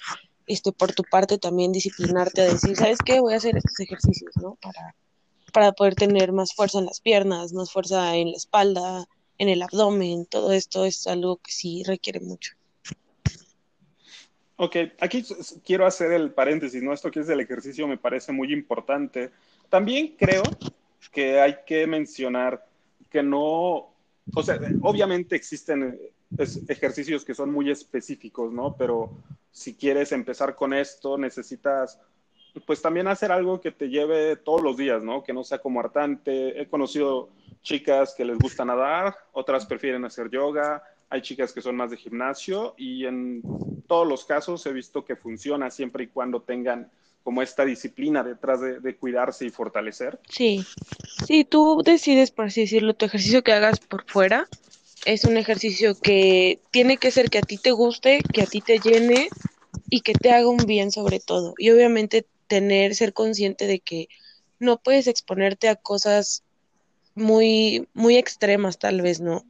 [0.48, 3.20] este por tu parte también disciplinarte a decir, ¿sabes qué?
[3.20, 4.58] Voy a hacer estos ejercicios, ¿no?
[4.62, 4.96] Para
[5.52, 9.08] para poder tener más fuerza en las piernas, más fuerza en la espalda,
[9.38, 12.54] en el abdomen, todo esto es algo que sí requiere mucho.
[14.64, 15.26] Ok, aquí
[15.66, 16.94] quiero hacer el paréntesis, ¿no?
[16.94, 19.32] Esto que es el ejercicio me parece muy importante.
[19.70, 20.44] También creo
[21.12, 22.64] que hay que mencionar
[23.10, 23.90] que no,
[24.36, 26.00] o sea, obviamente existen
[26.68, 28.76] ejercicios que son muy específicos, ¿no?
[28.78, 29.10] Pero
[29.52, 32.00] si quieres empezar con esto, necesitas,
[32.68, 35.24] pues también hacer algo que te lleve todos los días, ¿no?
[35.24, 36.62] Que no sea como hartante.
[36.62, 37.30] He conocido
[37.64, 41.98] chicas que les gusta nadar, otras prefieren hacer yoga, hay chicas que son más de
[41.98, 43.42] gimnasio y en
[43.86, 46.90] todos los casos he visto que funciona siempre y cuando tengan
[47.22, 50.20] como esta disciplina detrás de, cuidarse y fortalecer.
[50.30, 50.66] Sí,
[51.28, 54.48] sí, tú decides, por así decirlo, tu ejercicio que hagas por fuera
[55.06, 58.62] es un ejercicio que tiene que ser que a ti te guste, que a ti
[58.62, 59.30] te llene
[59.90, 61.56] y que te haga un bien sobre todo.
[61.58, 64.08] Y obviamente tener, ser consciente de que
[64.60, 66.44] no puedes exponerte a cosas
[67.16, 69.46] muy, muy extremas tal vez, ¿no?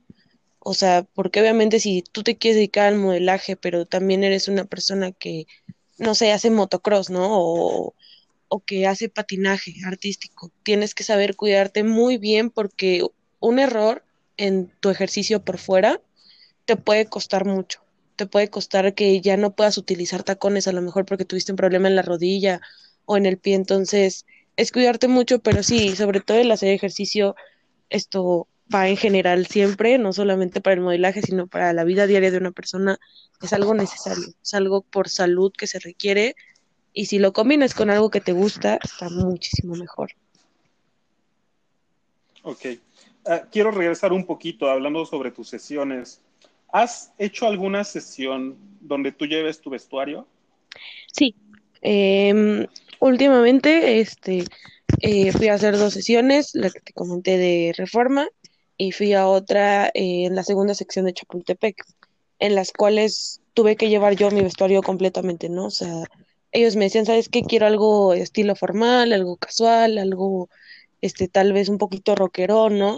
[0.63, 4.65] O sea, porque obviamente si tú te quieres dedicar al modelaje, pero también eres una
[4.65, 5.47] persona que,
[5.97, 7.27] no sé, hace motocross, ¿no?
[7.31, 7.95] O,
[8.47, 13.03] o que hace patinaje artístico, tienes que saber cuidarte muy bien porque
[13.39, 14.03] un error
[14.37, 16.01] en tu ejercicio por fuera
[16.65, 17.81] te puede costar mucho.
[18.15, 21.55] Te puede costar que ya no puedas utilizar tacones a lo mejor porque tuviste un
[21.55, 22.61] problema en la rodilla
[23.05, 23.55] o en el pie.
[23.55, 24.25] Entonces,
[24.57, 27.35] es cuidarte mucho, pero sí, sobre todo el hacer ejercicio
[27.89, 32.31] esto va en general siempre, no solamente para el modelaje, sino para la vida diaria
[32.31, 32.99] de una persona,
[33.41, 36.35] es algo necesario, es algo por salud que se requiere
[36.93, 40.11] y si lo combinas con algo que te gusta, está muchísimo mejor.
[42.43, 42.65] Ok.
[43.25, 46.21] Ah, quiero regresar un poquito hablando sobre tus sesiones.
[46.71, 50.27] ¿Has hecho alguna sesión donde tú lleves tu vestuario?
[51.11, 51.35] Sí.
[51.81, 52.65] Em,
[52.99, 54.45] últimamente, este,
[54.99, 58.27] eh, fui a hacer dos sesiones, la que te comenté de reforma,
[58.81, 61.85] y fui a otra eh, en la segunda sección de Chapultepec,
[62.39, 65.65] en las cuales tuve que llevar yo mi vestuario completamente, ¿no?
[65.65, 66.05] O sea,
[66.51, 67.43] ellos me decían, ¿sabes qué?
[67.43, 70.49] Quiero algo estilo formal, algo casual, algo,
[70.99, 72.97] este, tal vez un poquito rockero, ¿no?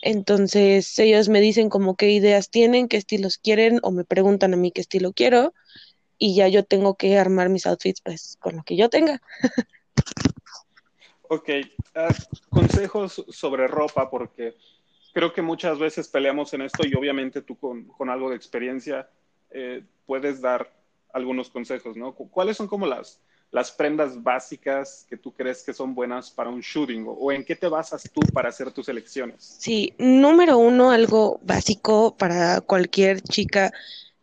[0.00, 4.56] Entonces ellos me dicen como qué ideas tienen, qué estilos quieren, o me preguntan a
[4.56, 5.52] mí qué estilo quiero,
[6.16, 9.20] y ya yo tengo que armar mis outfits pues con lo que yo tenga.
[11.28, 11.50] ok,
[11.96, 12.14] ah,
[12.48, 14.56] consejos sobre ropa, porque
[15.12, 19.08] creo que muchas veces peleamos en esto y obviamente tú con, con algo de experiencia
[19.50, 20.72] eh, puedes dar
[21.12, 22.14] algunos consejos, ¿no?
[22.14, 26.60] ¿Cuáles son como las, las prendas básicas que tú crees que son buenas para un
[26.60, 29.56] shooting o, en qué te basas tú para hacer tus elecciones?
[29.58, 33.72] Sí, número uno, algo básico para cualquier chica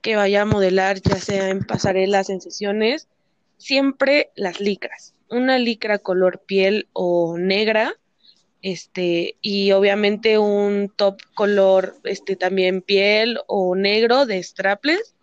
[0.02, 3.08] que vaya a modelar, ya sea en pasarelas, en sesiones,
[3.58, 5.16] siempre las licras.
[5.30, 7.96] Una licra color piel o negra,
[8.66, 15.14] este, y obviamente un top color, este, también piel o negro de strapless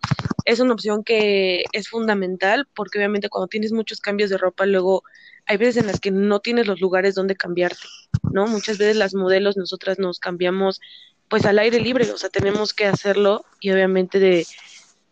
[0.45, 5.03] es una opción que es fundamental porque obviamente cuando tienes muchos cambios de ropa, luego
[5.45, 7.85] hay veces en las que no tienes los lugares donde cambiarte,
[8.31, 8.47] ¿no?
[8.47, 10.79] Muchas veces las modelos, nosotras nos cambiamos
[11.27, 14.47] pues al aire libre, o sea, tenemos que hacerlo y obviamente de,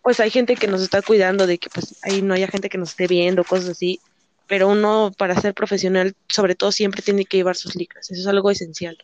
[0.03, 2.77] pues hay gente que nos está cuidando de que pues ahí no haya gente que
[2.77, 3.99] nos esté viendo, cosas así,
[4.51, 8.27] pero uno para ser profesional, sobre todo siempre tiene que llevar sus licras, eso es
[8.27, 8.97] algo esencial.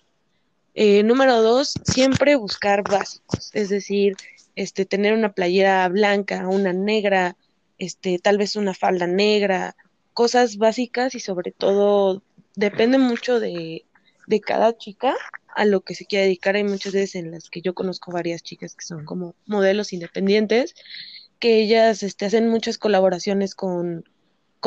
[0.75, 4.17] Eh, número dos, siempre buscar básicos, es decir,
[4.57, 7.37] este, tener una playera blanca, una negra,
[7.77, 9.77] este, tal vez una falda negra,
[10.13, 12.21] cosas básicas y sobre todo
[12.55, 13.85] depende mucho de,
[14.27, 15.15] de cada chica
[15.55, 16.57] a lo que se quiere dedicar.
[16.57, 20.75] Hay muchas veces en las que yo conozco varias chicas que son como modelos independientes,
[21.39, 24.03] que ellas este, hacen muchas colaboraciones con,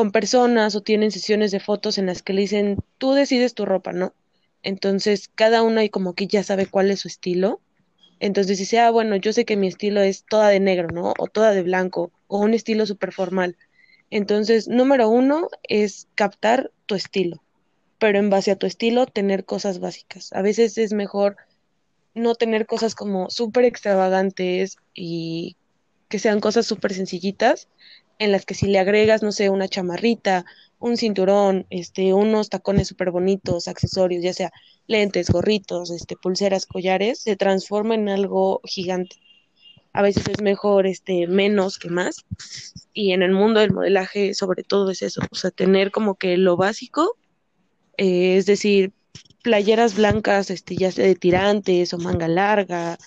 [0.00, 3.66] con personas o tienen sesiones de fotos en las que le dicen, tú decides tu
[3.66, 4.14] ropa, ¿no?
[4.62, 7.60] Entonces, cada una y como que ya sabe cuál es su estilo
[8.20, 11.14] entonces dice, ah, bueno, yo sé que mi estilo es toda de negro, ¿no?
[11.18, 13.56] O toda de blanco, o un estilo súper formal.
[14.10, 17.42] Entonces, número uno es captar tu estilo,
[17.98, 20.32] pero en base a tu estilo tener cosas básicas.
[20.34, 21.36] A veces es mejor
[22.14, 25.56] no tener cosas como súper extravagantes y
[26.10, 27.68] que sean cosas súper sencillitas,
[28.20, 30.44] en las que si le agregas, no sé, una chamarrita,
[30.78, 34.52] un cinturón, este, unos tacones súper bonitos, accesorios, ya sea
[34.86, 39.16] lentes, gorritos, este, pulseras, collares, se transforma en algo gigante.
[39.94, 42.26] A veces es mejor este, menos que más.
[42.92, 45.22] Y en el mundo del modelaje, sobre todo, es eso.
[45.30, 47.16] O sea, tener como que lo básico,
[47.96, 48.92] eh, es decir,
[49.42, 52.98] playeras blancas, este, ya sea de tirantes o manga larga,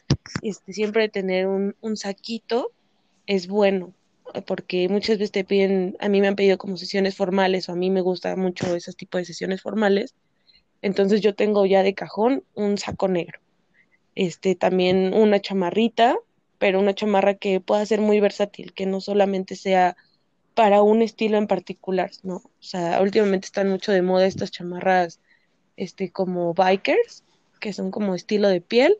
[0.42, 2.72] este, siempre tener un, un saquito
[3.28, 3.94] es bueno
[4.46, 7.76] porque muchas veces te piden, a mí me han pedido como sesiones formales o a
[7.76, 10.16] mí me gusta mucho esos tipos de sesiones formales.
[10.82, 13.40] Entonces yo tengo ya de cajón un saco negro.
[14.16, 16.18] Este también una chamarrita,
[16.58, 19.96] pero una chamarra que pueda ser muy versátil, que no solamente sea
[20.54, 22.36] para un estilo en particular, ¿no?
[22.36, 25.20] O sea, últimamente están mucho de moda estas chamarras
[25.78, 27.24] este como bikers,
[27.60, 28.98] que son como estilo de piel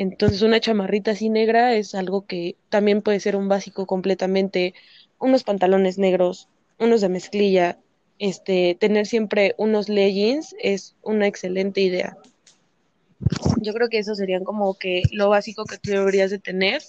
[0.00, 4.72] entonces una chamarrita así negra es algo que también puede ser un básico completamente,
[5.18, 7.80] unos pantalones negros, unos de mezclilla,
[8.20, 12.16] este, tener siempre unos leggings es una excelente idea.
[13.60, 16.80] Yo creo que eso serían como que lo básico que tú deberías de tener,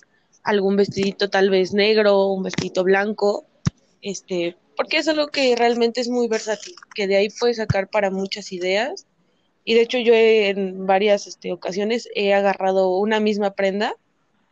[0.44, 3.48] algún vestidito tal vez negro, un vestidito blanco,
[4.04, 8.12] este, porque es algo que realmente es muy versátil, que de ahí puedes sacar para
[8.12, 9.08] muchas ideas
[9.70, 13.96] y de hecho yo en varias este, ocasiones he agarrado una misma prenda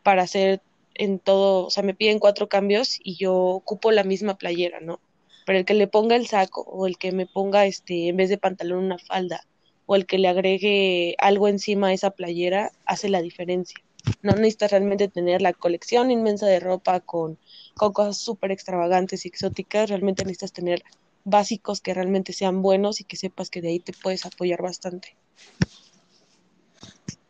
[0.03, 0.61] para hacer
[0.93, 4.99] en todo, o sea, me piden cuatro cambios y yo ocupo la misma playera, ¿no?
[5.47, 8.29] Pero el que le ponga el saco o el que me ponga, este, en vez
[8.29, 9.43] de pantalón una falda
[9.87, 13.79] o el que le agregue algo encima a esa playera hace la diferencia.
[14.21, 17.39] No necesitas realmente tener la colección inmensa de ropa con,
[17.73, 20.83] con cosas súper extravagantes y exóticas, realmente necesitas tener
[21.27, 25.15] básicos que realmente sean buenos y que sepas que de ahí te puedes apoyar bastante.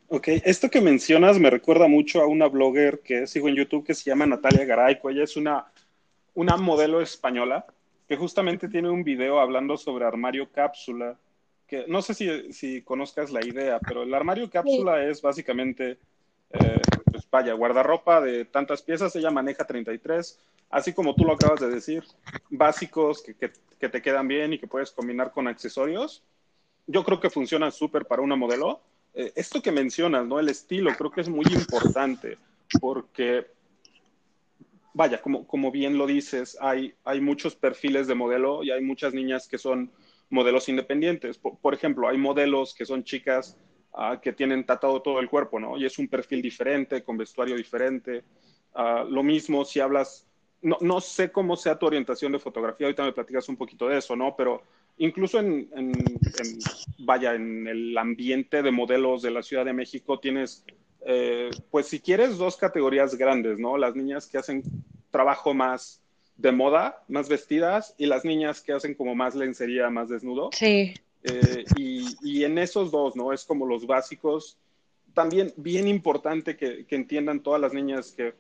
[0.10, 3.96] Ok, esto que mencionas me recuerda mucho a una blogger que sigo en YouTube que
[3.96, 5.10] se llama Natalia Garayco.
[5.10, 5.66] Ella es una,
[6.36, 7.66] una modelo española
[8.08, 11.18] que justamente tiene un video hablando sobre armario cápsula
[11.68, 15.98] que no sé si, si conozcas la idea, pero el armario cápsula es básicamente,
[16.52, 16.82] eh,
[17.12, 21.70] pues vaya, guardarropa de tantas piezas, ella maneja 33, así como tú lo acabas de
[21.70, 22.04] decir,
[22.50, 26.24] básicos que, que, que te quedan bien y que puedes combinar con accesorios.
[26.88, 28.82] Yo creo que funciona súper para una modelo.
[29.14, 30.40] Eh, esto que mencionas, ¿no?
[30.40, 32.38] El estilo, creo que es muy importante
[32.80, 33.48] porque
[34.98, 39.14] vaya, como, como bien lo dices, hay, hay muchos perfiles de modelo y hay muchas
[39.14, 39.92] niñas que son
[40.30, 41.38] modelos independientes.
[41.38, 43.58] Por, ejemplo, hay modelos que son chicas
[43.94, 45.78] uh, que tienen tatuado todo el cuerpo, ¿no?
[45.78, 48.24] Y es un perfil diferente, con vestuario diferente.
[48.74, 50.28] Uh, lo mismo si hablas,
[50.62, 53.98] no, no, sé cómo sea tu orientación de fotografía, ahorita me platicas un poquito de
[53.98, 54.36] eso, ¿no?
[54.36, 54.64] Pero
[54.98, 56.60] incluso en, en, en
[57.00, 60.66] vaya, en el ambiente de modelos de la Ciudad de México tienes
[61.10, 63.78] eh, pues si quieres, dos categorías grandes, ¿no?
[63.78, 64.62] Las niñas que hacen
[65.10, 66.02] trabajo más
[66.36, 70.50] de moda, más vestidas, y las niñas que hacen como más lencería, más desnudo.
[70.52, 70.94] Sí.
[71.24, 73.32] Eh, y, y, en esos dos, ¿no?
[73.32, 74.58] Es como los básicos.
[75.14, 78.34] También bien importante que, que entiendan todas las niñas que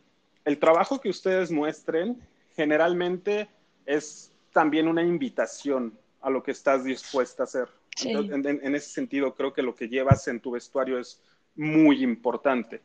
[0.47, 2.17] el trabajo que ustedes muestren
[2.55, 3.49] generalmente
[3.85, 7.67] es también una invitación a lo que estás dispuesta a hacer.
[7.97, 8.11] Sí.
[8.11, 11.21] En, en, en, ese sentido, creo que lo que llevas en tu vestuario es
[11.57, 12.81] muy importante.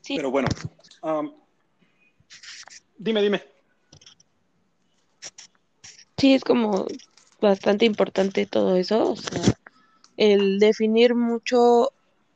[0.00, 0.16] Sí.
[0.16, 0.48] Pero bueno,
[1.02, 1.30] um,
[2.96, 3.44] dime, dime.
[6.16, 6.86] Sí, es como
[7.38, 9.42] bastante importante todo eso, o sea,
[10.16, 11.92] el definir mucho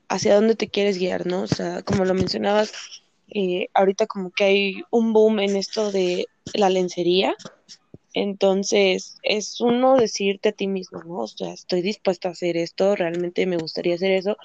[0.09, 1.41] hacia dónde te quieres guiar, ¿no?
[1.41, 3.01] O sea, como lo mencionabas,
[3.31, 7.35] eh, ahorita como que hay un boom en esto de la lencería,
[8.13, 11.19] entonces es uno decirte a ti mismo, ¿no?
[11.21, 14.37] O sea, estoy dispuesta a hacer esto, realmente me gustaría hacer eso,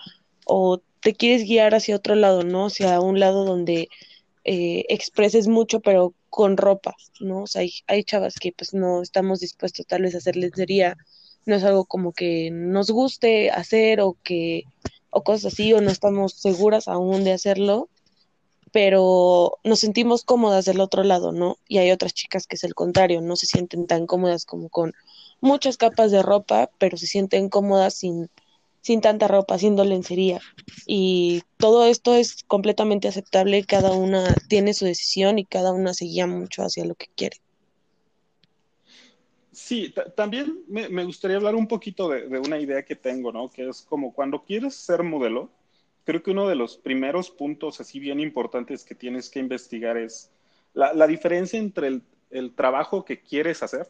[0.46, 2.68] o te quieres guiar hacia otro lado, ¿no?
[2.68, 3.90] Hacia un lado donde
[4.44, 7.44] eh, expreses mucho, pero con ropa, ¿no?
[7.44, 10.98] O sea, hay, hay, chavas que pues no estamos dispuestos tal vez a hacer lencería,
[11.46, 14.64] no es algo como que nos guste hacer o que,
[15.10, 17.90] o cosas así, o no estamos seguras aún de hacerlo,
[18.76, 21.56] pero nos sentimos cómodas del otro lado, ¿no?
[21.66, 24.92] Y hay otras chicas que es el contrario, no se sienten tan cómodas como con
[25.40, 28.30] muchas capas de ropa, pero se sienten cómodas sin
[28.82, 30.42] sin tanta ropa, haciendo lencería.
[30.86, 36.04] Y todo esto es completamente aceptable, cada una tiene su decisión y cada una se
[36.04, 37.38] guía mucho hacia lo que quiere.
[39.54, 43.50] Sí, también me, me, gustaría hablar un poquito de, de, una idea que tengo, ¿no?
[43.50, 45.50] Que es como cuando quieres ser modelo,
[46.06, 50.32] creo que uno de los primeros puntos así bien importantes que tienes que investigar es
[50.74, 53.90] la, la diferencia entre el, el, trabajo que quieres hacer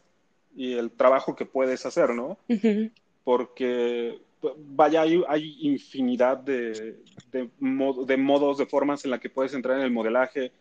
[0.56, 2.38] y el trabajo que puedes hacer, ¿no?
[2.48, 2.92] Uh -huh.
[3.24, 4.20] Porque
[4.58, 6.98] vaya, hay, hay infinidad de,
[7.32, 10.52] de, mod, de, modos, de formas en la que puedes entrar en el modelaje.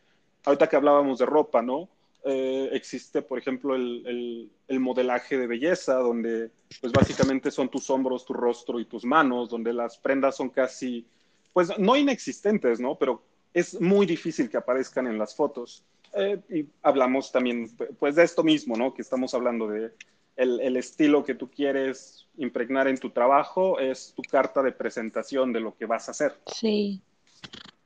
[0.45, 1.89] Ahorita que hablábamos de ropa, ¿no?
[2.25, 7.91] Eh, existe, por ejemplo, el, el, el, modelaje de belleza, donde pues básicamente son tus
[7.91, 11.07] hombros, tu rostro y tus manos, donde las prendas son casi,
[11.55, 12.99] pues no inexistentes, ¿no?
[12.99, 13.23] Pero
[13.55, 15.85] es muy difícil que aparezcan en las fotos.
[16.13, 18.93] Eh, y hablamos también, pues, de esto mismo, ¿no?
[18.93, 19.93] Que estamos hablando de
[20.37, 25.61] el, estilo que tú quieres impregnar en tu trabajo es tu carta de presentación de
[25.61, 26.37] lo que vas a hacer.
[26.47, 27.01] Sí.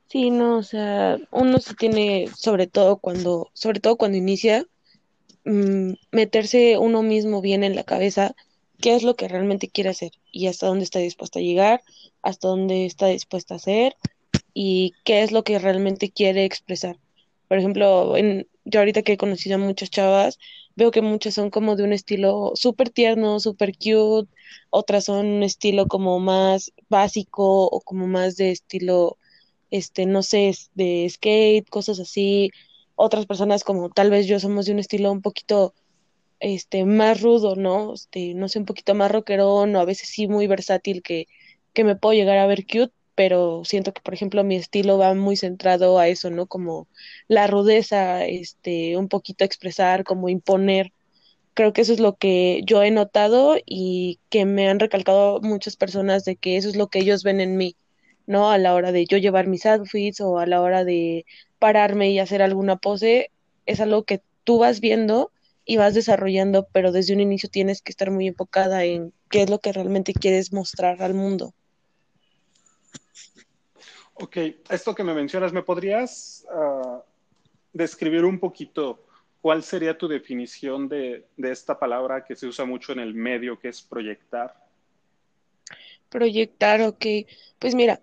[0.07, 4.65] Sí, no, o sea, uno se tiene, sobre todo cuando, sobre todo cuando inicia,
[5.45, 8.35] mmm, meterse uno mismo bien en la cabeza
[8.81, 11.81] qué es lo que realmente quiere hacer y hasta dónde está dispuesta a llegar,
[12.21, 13.95] hasta dónde está dispuesta a hacer
[14.53, 16.97] y qué es lo que realmente quiere expresar.
[17.47, 20.39] Por ejemplo, en, yo ahorita que he conocido a muchas chavas,
[20.75, 24.29] veo que muchas son como de un estilo súper tierno, súper cute,
[24.69, 29.17] otras son un estilo como más básico o como más de estilo,
[29.71, 32.51] este, no sé, de skate, cosas así.
[32.95, 35.73] Otras personas como tal vez yo somos de un estilo un poquito
[36.39, 37.93] este más rudo, ¿no?
[37.93, 41.27] Este, no sé, un poquito más rockerón o a veces sí muy versátil que,
[41.73, 45.13] que me puedo llegar a ver cute, pero siento que, por ejemplo, mi estilo va
[45.13, 46.47] muy centrado a eso, ¿no?
[46.47, 46.87] Como
[47.27, 50.93] la rudeza, este, un poquito expresar, como imponer.
[51.53, 55.75] Creo que eso es lo que yo he notado y que me han recalcado muchas
[55.75, 57.75] personas de que eso es lo que ellos ven en mí,
[58.27, 58.49] ¿no?
[58.51, 61.25] A la hora de yo llevar mis outfits o a la hora de
[61.59, 63.31] pararme y hacer alguna pose,
[63.65, 65.31] es algo que tú vas viendo
[65.69, 69.51] y vas desarrollando, pero desde un inicio tienes que estar muy enfocada en qué es
[69.51, 71.53] lo que realmente quieres mostrar al mundo.
[74.15, 77.01] Ok, esto que me mencionas, ¿me podrías uh,
[77.71, 79.05] describir un poquito
[79.41, 83.59] cuál sería tu definición de, de, esta palabra que se usa mucho en el medio,
[83.59, 84.55] que es proyectar?
[86.09, 87.05] Proyectar, ok.
[87.59, 88.01] Pues mira,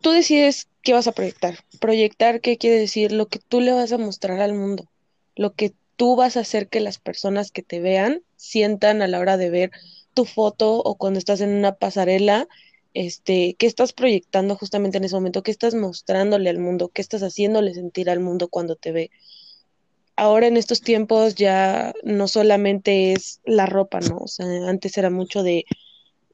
[0.00, 1.58] tú decides qué vas a proyectar.
[1.80, 3.12] Proyectar, ¿qué quiere decir?
[3.12, 4.88] Lo que tú le vas a mostrar al mundo,
[5.34, 9.18] lo que tú vas a hacer que las personas que te vean sientan a la
[9.18, 9.70] hora de ver
[10.14, 12.46] tu foto o cuando estás en una pasarela,
[12.94, 17.22] este, qué estás proyectando justamente en ese momento, qué estás mostrándole al mundo, qué estás
[17.22, 19.10] haciéndole sentir al mundo cuando te ve.
[20.16, 24.16] Ahora en estos tiempos ya no solamente es la ropa, ¿no?
[24.18, 25.66] O sea, antes era mucho de,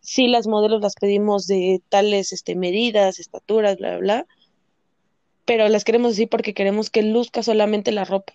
[0.01, 4.27] sí, las modelos las pedimos de tales este, medidas, estaturas, bla, bla, bla,
[5.45, 8.33] pero las queremos así porque queremos que luzca solamente la ropa.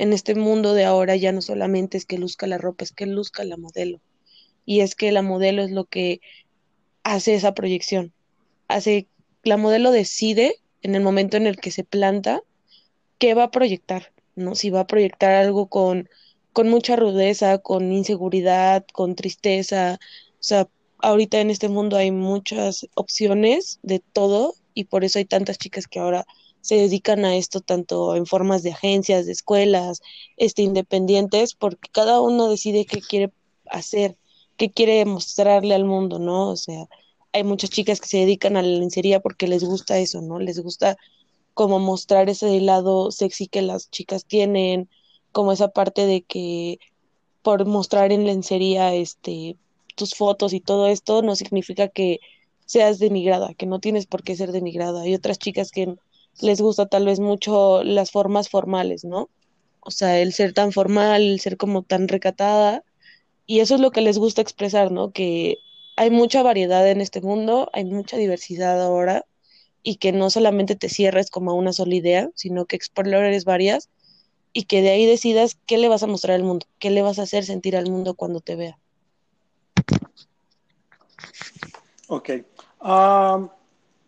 [0.00, 3.04] En este mundo de ahora ya no solamente es que luzca la ropa, es que
[3.04, 4.00] luzca la modelo.
[4.64, 6.22] Y es que la modelo es lo que
[7.02, 8.14] hace esa proyección.
[8.66, 9.08] Hace,
[9.42, 12.40] la modelo decide en el momento en el que se planta
[13.18, 14.54] qué va a proyectar, ¿no?
[14.54, 16.08] Si va a proyectar algo con,
[16.54, 19.98] con mucha rudeza, con inseguridad, con tristeza.
[20.32, 20.66] O sea,
[21.00, 25.86] ahorita en este mundo hay muchas opciones de todo y por eso hay tantas chicas
[25.86, 26.24] que ahora
[26.60, 30.02] se dedican a esto tanto en formas de agencias, de escuelas,
[30.36, 33.32] este independientes, porque cada uno decide qué quiere
[33.66, 34.16] hacer
[34.60, 36.50] que quiere mostrarle al mundo, ¿no?
[36.50, 36.86] O sea,
[37.32, 40.38] hay muchas chicas que se dedican a la lencería porque les gusta eso, ¿no?
[40.38, 40.98] Les gusta
[41.54, 44.90] como mostrar ese lado sexy que las chicas tienen,
[45.32, 46.78] como esa parte de que
[47.40, 49.56] por mostrar en lencería este
[49.96, 52.20] tus fotos y todo esto no significa que
[52.66, 55.02] seas denigrada, que no tienes por qué ser denigrada.
[55.02, 55.96] Hay otras chicas que
[56.42, 59.28] les gusta tal vez mucho las formas formales, ¿no?
[59.80, 62.84] O sea, el ser tan formal, el ser como tan recatada,
[63.46, 65.12] y eso es lo que les gusta expresar, ¿no?
[65.12, 65.58] Que
[65.96, 69.24] hay mucha variedad en este mundo, hay mucha diversidad ahora
[69.82, 73.88] y que no solamente te cierres como a una sola idea, sino que explores varias
[74.52, 77.18] y que de ahí decidas qué le vas a mostrar al mundo, qué le vas
[77.18, 78.78] a hacer sentir al mundo cuando te vea.
[82.08, 82.30] Ok.
[82.82, 83.48] Um,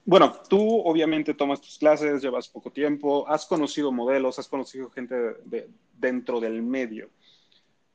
[0.05, 5.15] bueno, tú obviamente tomas tus clases, llevas poco tiempo, has conocido modelos, has conocido gente
[5.45, 7.09] de, dentro del medio.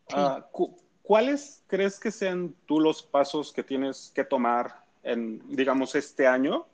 [0.08, 0.16] Sí.
[0.16, 6.28] Uh, ¿cuáles crees que sean tú los pasos que tienes que tomar en, digamos, este
[6.28, 6.66] año?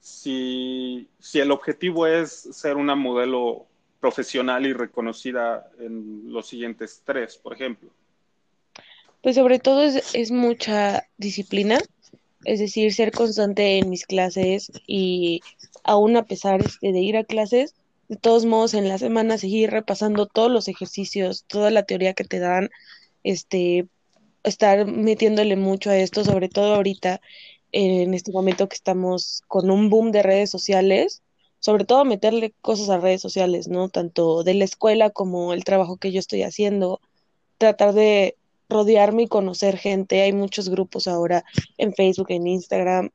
[0.00, 3.66] Si, si el objetivo es ser una modelo
[4.00, 7.90] profesional y reconocida en los siguientes tres, por ejemplo.
[9.22, 11.78] Pues sobre todo es, es mucha disciplina,
[12.44, 15.40] es decir, ser constante en mis clases y
[15.84, 17.74] aún a pesar este, de ir a clases,
[18.08, 22.24] de todos modos en la semana seguir repasando todos los ejercicios, toda la teoría que
[22.24, 22.70] te dan,
[23.24, 23.86] este,
[24.42, 27.20] estar metiéndole mucho a esto, sobre todo ahorita,
[27.72, 31.22] en este momento que estamos con un boom de redes sociales,
[31.60, 33.88] sobre todo meterle cosas a redes sociales, ¿no?
[33.90, 37.00] Tanto de la escuela como el trabajo que yo estoy haciendo,
[37.58, 38.36] tratar de
[38.70, 40.22] rodearme y conocer gente.
[40.22, 41.44] Hay muchos grupos ahora
[41.76, 43.10] en Facebook, en Instagram,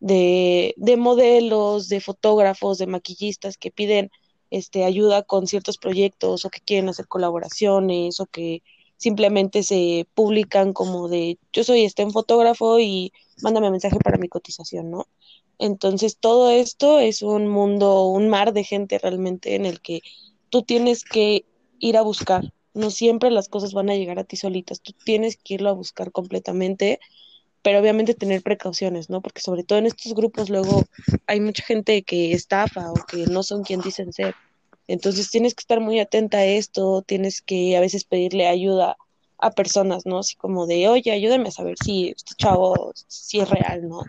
[0.00, 4.10] de, de modelos, de fotógrafos, de maquillistas que piden
[4.50, 8.62] este, ayuda con ciertos proyectos o que quieren hacer colaboraciones o que
[8.96, 14.28] simplemente se publican como de yo soy este un fotógrafo y mándame mensaje para mi
[14.28, 15.06] cotización, ¿no?
[15.58, 20.00] Entonces todo esto es un mundo, un mar de gente realmente en el que
[20.50, 21.44] tú tienes que
[21.78, 22.52] ir a buscar.
[22.78, 25.72] No siempre las cosas van a llegar a ti solitas, tú tienes que irlo a
[25.72, 27.00] buscar completamente,
[27.62, 29.20] pero obviamente tener precauciones, ¿no?
[29.20, 30.84] Porque sobre todo en estos grupos luego
[31.26, 34.36] hay mucha gente que estafa o que no son quien dicen ser.
[34.86, 38.96] Entonces tienes que estar muy atenta a esto, tienes que a veces pedirle ayuda
[39.38, 40.18] a personas, ¿no?
[40.18, 44.02] Así como de, oye, ayúdame a saber si este chavo, si es real, ¿no?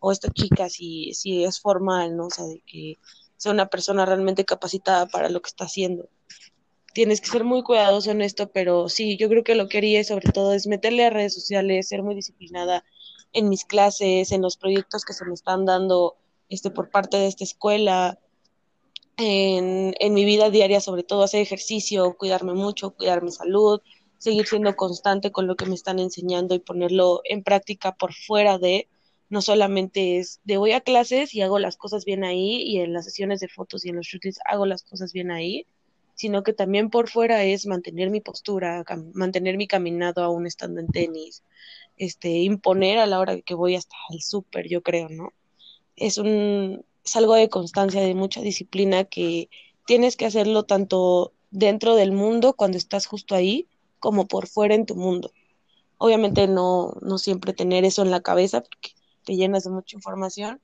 [0.00, 2.26] O esta chica, si, si es formal, ¿no?
[2.26, 2.98] O sea, de que
[3.36, 6.08] sea una persona realmente capacitada para lo que está haciendo.
[6.96, 10.02] Tienes que ser muy cuidadoso en esto, pero sí, yo creo que lo que haría
[10.02, 12.86] sobre todo es meterle a redes sociales, ser muy disciplinada
[13.34, 16.16] en mis clases, en los proyectos que se me están dando
[16.48, 18.18] este, por parte de esta escuela,
[19.18, 23.82] en, en mi vida diaria, sobre todo hacer ejercicio, cuidarme mucho, cuidar mi salud,
[24.16, 28.56] seguir siendo constante con lo que me están enseñando y ponerlo en práctica por fuera
[28.56, 28.88] de,
[29.28, 32.94] no solamente es de voy a clases y hago las cosas bien ahí y en
[32.94, 35.66] las sesiones de fotos y en los shootings hago las cosas bien ahí,
[36.16, 40.88] sino que también por fuera es mantener mi postura, mantener mi caminado aún estando en
[40.88, 41.44] tenis,
[41.98, 45.32] este, imponer a la hora que voy hasta el súper, yo creo, ¿no?
[45.94, 49.48] Es un, es algo de constancia, de mucha disciplina que
[49.86, 53.68] tienes que hacerlo tanto dentro del mundo cuando estás justo ahí,
[54.00, 55.32] como por fuera en tu mundo.
[55.98, 58.90] Obviamente no, no siempre tener eso en la cabeza porque
[59.24, 60.60] te llenas de mucha información,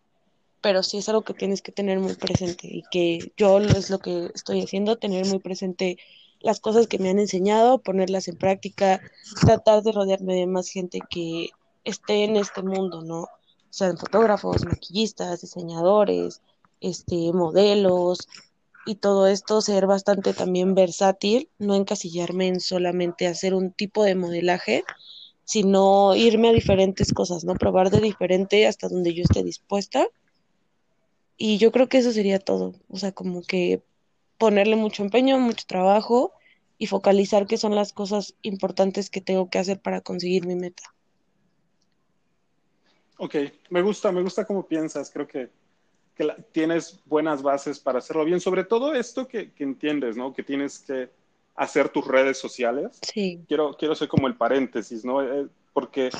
[0.62, 3.98] pero sí es algo que tienes que tener muy presente y que yo es lo
[3.98, 5.98] que estoy haciendo, tener muy presente
[6.40, 9.00] las cosas que me han enseñado, ponerlas en práctica,
[9.40, 11.50] tratar de rodearme de más gente que
[11.84, 13.22] esté en este mundo, ¿no?
[13.22, 13.28] O
[13.74, 16.40] sea, fotógrafos, maquillistas, diseñadores,
[16.80, 18.28] este, modelos,
[18.84, 24.14] y todo esto ser bastante también versátil, no encasillarme en solamente hacer un tipo de
[24.14, 24.84] modelaje,
[25.44, 27.54] sino irme a diferentes cosas, ¿no?
[27.54, 30.06] Probar de diferente hasta donde yo esté dispuesta.
[31.36, 32.74] Y yo creo que eso sería todo.
[32.88, 33.82] O sea, como que
[34.38, 36.32] ponerle mucho empeño, mucho trabajo
[36.78, 40.82] y focalizar qué son las cosas importantes que tengo que hacer para conseguir mi meta.
[43.18, 43.36] Ok,
[43.70, 45.10] me gusta, me gusta cómo piensas.
[45.10, 45.48] Creo que,
[46.52, 48.40] tienes buenas bases para hacerlo bien.
[48.40, 50.32] Sobre todo esto que, que entiendes, ¿no?
[50.32, 51.10] Que tienes que
[51.54, 52.98] hacer tus redes sociales.
[53.02, 53.44] Sí.
[53.48, 55.22] Quiero, quiero ser como el paréntesis, ¿no?
[55.22, 56.10] Eh, porque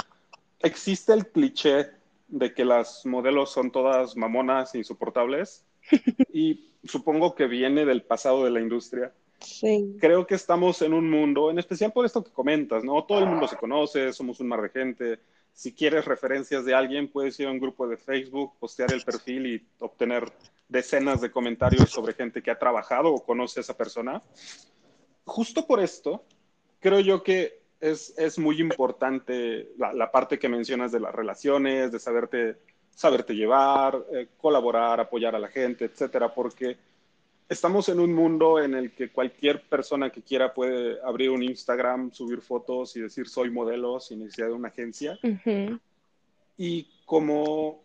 [0.61, 1.91] existe el cliché
[2.33, 5.65] de que las modelos son todas mamonas insoportables
[6.33, 9.13] y supongo que viene del pasado de la industria.
[9.39, 9.97] Sí.
[10.01, 13.05] Creo que estamos en un mundo, en especial por esto que comentas, ¿no?
[13.05, 15.21] Todo el mundo se conoce, somos un mar de gente.
[15.53, 19.47] Si quieres referencias de alguien, puedes ir a un grupo de Facebook, postear el perfil
[19.47, 20.33] y obtener
[20.69, 24.23] decenas de comentarios sobre gente que ha trabajado o conoce a esa persona
[25.25, 26.25] justo por esto,
[26.81, 31.99] creo yo que es, es muy importante la, parte que mencionas de las relaciones, de
[31.99, 32.57] saberte,
[32.95, 36.77] saberte llevar, eh, colaborar, apoyar a la gente, etcétera, porque
[37.49, 42.13] estamos en un mundo en el que cualquier persona que quiera puede abrir un Instagram,
[42.13, 45.19] subir fotos y decir soy modelo sin necesidad de una agencia.
[46.57, 47.83] Y como,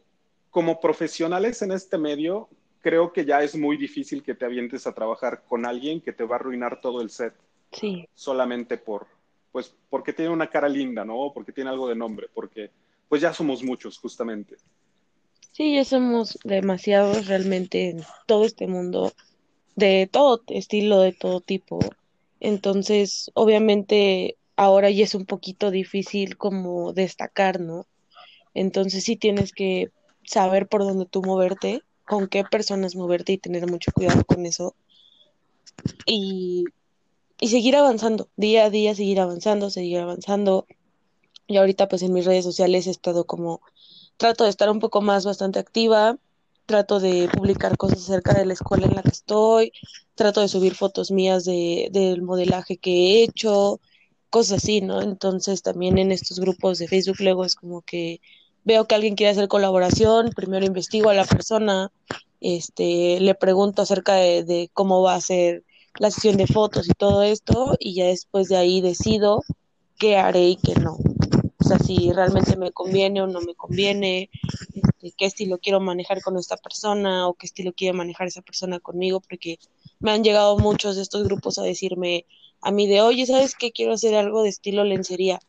[0.52, 2.50] como profesionales en este medio,
[2.82, 6.24] creo que ya es muy difícil que te avientes a trabajar con alguien que te
[6.24, 7.34] va a arruinar todo el set.
[7.72, 8.08] Sí.
[8.14, 9.08] Solamente por,
[9.52, 11.32] pues, porque tiene una cara linda, ¿no?
[11.34, 12.72] Porque tiene algo de nombre, porque,
[13.10, 14.58] pues ya somos muchos, justamente.
[15.52, 19.14] Sí, ya somos demasiados realmente en todo este mundo,
[19.76, 21.80] de todo estilo, de todo tipo.
[22.40, 27.88] Entonces, obviamente, ahora ya es un poquito difícil como destacar, ¿no?
[28.54, 29.90] Entonces sí tienes que
[30.24, 34.76] saber por dónde tú moverte con qué personas moverte y tener mucho cuidado con eso.
[36.06, 36.64] Y,
[37.40, 40.66] y seguir avanzando, día a día seguir avanzando, seguir avanzando.
[41.48, 43.62] Y ahorita pues en mis redes sociales he estado como,
[44.18, 46.18] trato de estar un poco más bastante activa,
[46.66, 49.72] trato de publicar cosas acerca de la escuela en la que estoy,
[50.16, 53.80] trato de subir fotos mías de, del modelaje que he hecho,
[54.30, 55.02] cosas así, ¿no?
[55.02, 58.20] Entonces también en estos grupos de Facebook luego es como que
[58.66, 61.90] veo que alguien quiere hacer colaboración, primero investigo a la persona,
[62.42, 65.64] este, le pregunto acerca de, cómo va a ser
[66.00, 69.44] la sesión de fotos y todo esto, y ya después de ahí decido
[69.98, 70.98] qué haré y qué no.
[71.60, 74.30] O sea, si realmente me conviene o no me conviene,
[74.74, 78.80] este, qué estilo quiero manejar con esta persona o qué estilo quiere manejar esa persona
[78.80, 79.60] conmigo, porque
[80.00, 82.26] me han llegado muchos de estos grupos a decirme
[82.62, 83.72] a mí de, oye, ¿sabes qué?
[83.72, 85.40] Quiero hacer algo de estilo lencería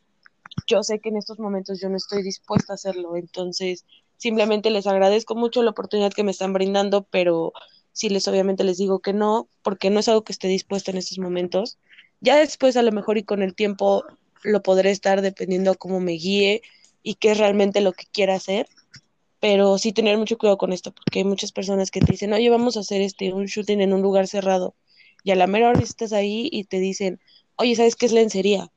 [0.67, 3.85] yo sé que en estos momentos yo no estoy dispuesta a hacerlo, entonces
[4.17, 7.53] simplemente les agradezco mucho la oportunidad que me están brindando, pero
[7.99, 10.97] sí les obviamente les digo que no, porque no es algo que esté dispuesta en
[10.97, 11.77] estos momentos.
[12.21, 14.05] Ya después a lo mejor y con el tiempo
[14.41, 16.61] lo podré estar dependiendo cómo me guíe
[17.03, 18.67] y qué es realmente lo que quiera hacer,
[19.41, 22.49] pero sí tener mucho cuidado con esto, porque hay muchas personas que te dicen, oye,
[22.49, 24.75] vamos a hacer este un shooting en un lugar cerrado,
[25.25, 27.19] y a la mera hora estás ahí y te dicen,
[27.57, 28.71] oye, ¿sabes qué es lencería?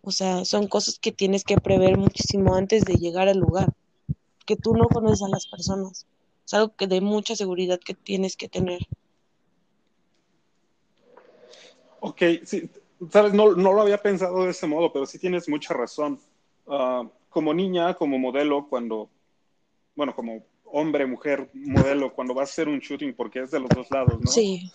[0.00, 3.74] O sea, son cosas que tienes que prever muchísimo antes de llegar al lugar,
[4.46, 6.06] que tú no conoces a las personas.
[6.52, 8.80] Es algo que de mucha seguridad que tienes que tener.
[12.00, 12.68] Ok, sí,
[13.10, 16.20] sabes, no, no lo había pensado de ese modo, pero sí tienes mucha razón.
[16.66, 19.08] Ah, como niña, como modelo, cuando,
[19.96, 23.70] bueno, como hombre, mujer, modelo, cuando vas a hacer un shooting, porque es de los
[23.70, 24.30] dos lados, ¿no?
[24.30, 24.70] Sí.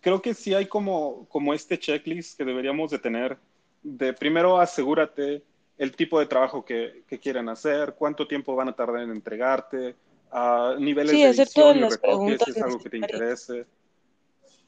[0.00, 3.38] Creo que sí hay como, como este checklist que deberíamos de tener
[3.84, 5.44] de primero asegúrate
[5.78, 9.94] el tipo de trabajo que, que quieren hacer, cuánto tiempo van a tardar en entregarte,
[10.30, 13.66] a niveles de edición y retoques, si es algo que te interese.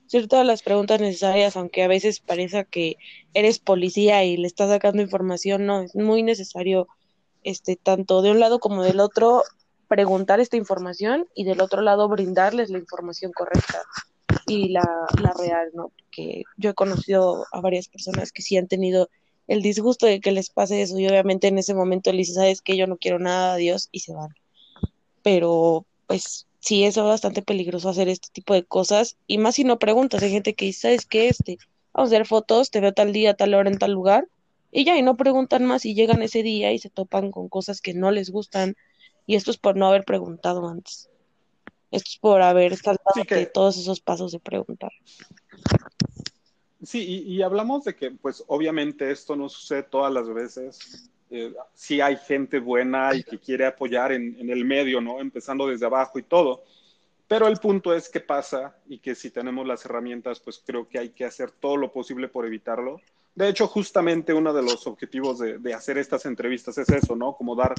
[0.06, 2.96] Hacer todas las preguntas necesarias, aunque a veces parece que
[3.34, 6.88] eres policía y le estás sacando información, no, es muy necesario,
[7.44, 9.42] este, tanto de un lado como del otro,
[9.86, 13.82] preguntar esta información y del otro lado brindarles la información correcta
[14.46, 15.90] y la, la real, ¿no?
[15.98, 19.11] Porque yo he conocido a varias personas que sí han tenido
[19.46, 22.62] el disgusto de que les pase eso y obviamente en ese momento le dices, sabes
[22.62, 24.28] que yo no quiero nada, adiós, y se van.
[25.23, 29.79] Pero pues sí es bastante peligroso hacer este tipo de cosas y más si no
[29.79, 31.29] preguntas, hay gente que dice, ¿sabes qué?
[31.29, 31.59] Este,
[31.93, 34.29] vamos a hacer fotos, te veo tal día, tal hora, en tal lugar
[34.71, 37.81] y ya, y no preguntan más y llegan ese día y se topan con cosas
[37.81, 38.77] que no les gustan
[39.27, 41.09] y esto es por no haber preguntado antes.
[41.91, 44.93] Esto es por haber saltado todos esos pasos de preguntar.
[46.83, 51.11] Sí, y, hablamos de que, pues, obviamente esto no sucede todas las veces.
[51.31, 55.20] Eh, sí hay gente buena y que quiere apoyar en, el medio, ¿no?
[55.20, 56.64] Empezando desde abajo y todo.
[57.26, 60.99] Pero el punto es que pasa y que si tenemos las herramientas, pues creo que
[60.99, 63.01] hay que hacer todo lo posible por evitarlo,
[63.35, 67.37] De hecho, justamente uno de los objetivos de, de, hacer estas entrevistas es eso, ¿no?
[67.37, 67.74] Como dar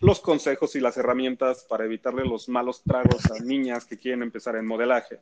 [0.00, 4.54] los consejos y las herramientas para evitarle los malos tragos a niñas que quieren empezar
[4.56, 5.18] en modelaje.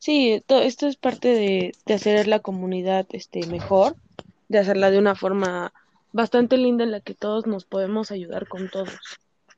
[0.00, 3.94] Sí, esto es parte de, de hacer la comunidad este, mejor,
[4.48, 5.72] de hacerla de una forma
[6.12, 8.98] bastante linda en la que todos nos podemos ayudar con todos,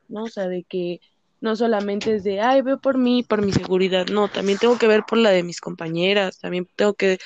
[0.08, 0.24] ¿no?
[0.24, 1.00] O sea, de que
[1.40, 4.88] no solamente es de, ay, veo por mí, por mi seguridad, no, también tengo que
[4.88, 7.18] ver por la de mis compañeras, también tengo que,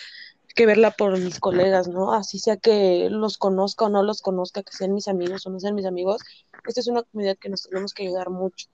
[0.55, 2.13] que verla por mis colegas, ¿no?
[2.13, 5.61] Así sea que los conozca o no los conozca, que sean mis amigos o no
[5.61, 6.23] sean mis amigos,
[6.67, 8.67] esta es una comunidad que nos tenemos que ayudar mucho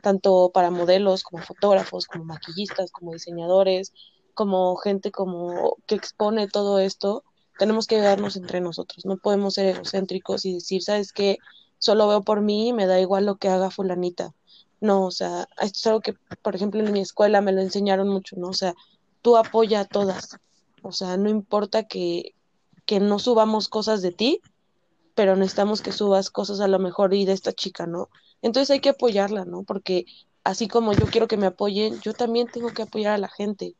[0.00, 3.92] tanto para modelos como fotógrafos, como maquillistas, como diseñadores,
[4.34, 7.24] como gente como que expone todo esto,
[7.58, 11.38] tenemos que ayudarnos entre nosotros, no podemos ser egocéntricos y decir, ¿sabes qué?
[11.78, 14.34] Solo veo por mí y me da igual lo que haga fulanita.
[14.80, 18.08] No, o sea, esto es algo que, por ejemplo, en mi escuela me lo enseñaron
[18.08, 18.48] mucho, ¿no?
[18.48, 18.74] O sea,
[19.22, 20.38] tú apoya a todas.
[20.82, 22.34] O sea, no importa que,
[22.86, 24.40] que no subamos cosas de ti,
[25.14, 28.08] pero necesitamos que subas cosas a lo mejor y de esta chica, ¿no?
[28.40, 29.64] Entonces hay que apoyarla, ¿no?
[29.64, 30.06] Porque
[30.44, 33.74] así como yo quiero que me apoyen, yo también tengo que apoyar a la gente.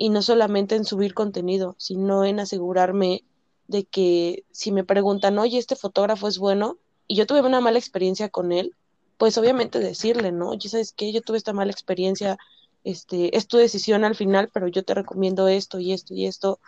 [0.00, 3.22] Y no solamente en subir contenido, sino en asegurarme
[3.68, 7.78] de que si me preguntan, oye, este fotógrafo es bueno, y yo tuve una mala
[7.78, 8.74] experiencia con él,
[9.18, 10.48] pues obviamente decirle, ¿no?
[10.48, 11.12] Oye, ¿sabes qué?
[11.12, 12.38] Yo tuve esta mala experiencia,
[12.82, 16.60] este, es tu decisión al final, pero yo te recomiendo esto y esto y esto,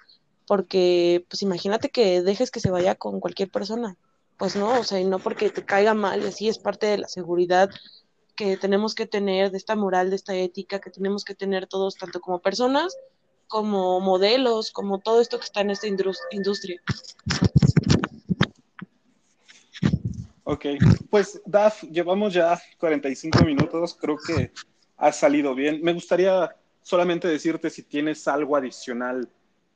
[0.47, 3.97] porque pues imagínate que dejes que se vaya con cualquier persona
[4.43, 6.99] pues no, o sea, y no porque te caiga mal, y así es parte de
[6.99, 7.70] la seguridad
[8.35, 11.97] que tenemos que tener, de esta moral, de esta ética que tenemos que tener todos,
[11.97, 12.97] tanto como personas,
[13.53, 16.80] como modelos, como todo esto que está en esta industria.
[20.44, 20.64] Ok,
[21.11, 24.53] pues Daf, llevamos ya 45 minutos, creo que
[24.96, 25.82] ha salido bien.
[25.82, 29.28] Me gustaría solamente decirte si tienes algo adicional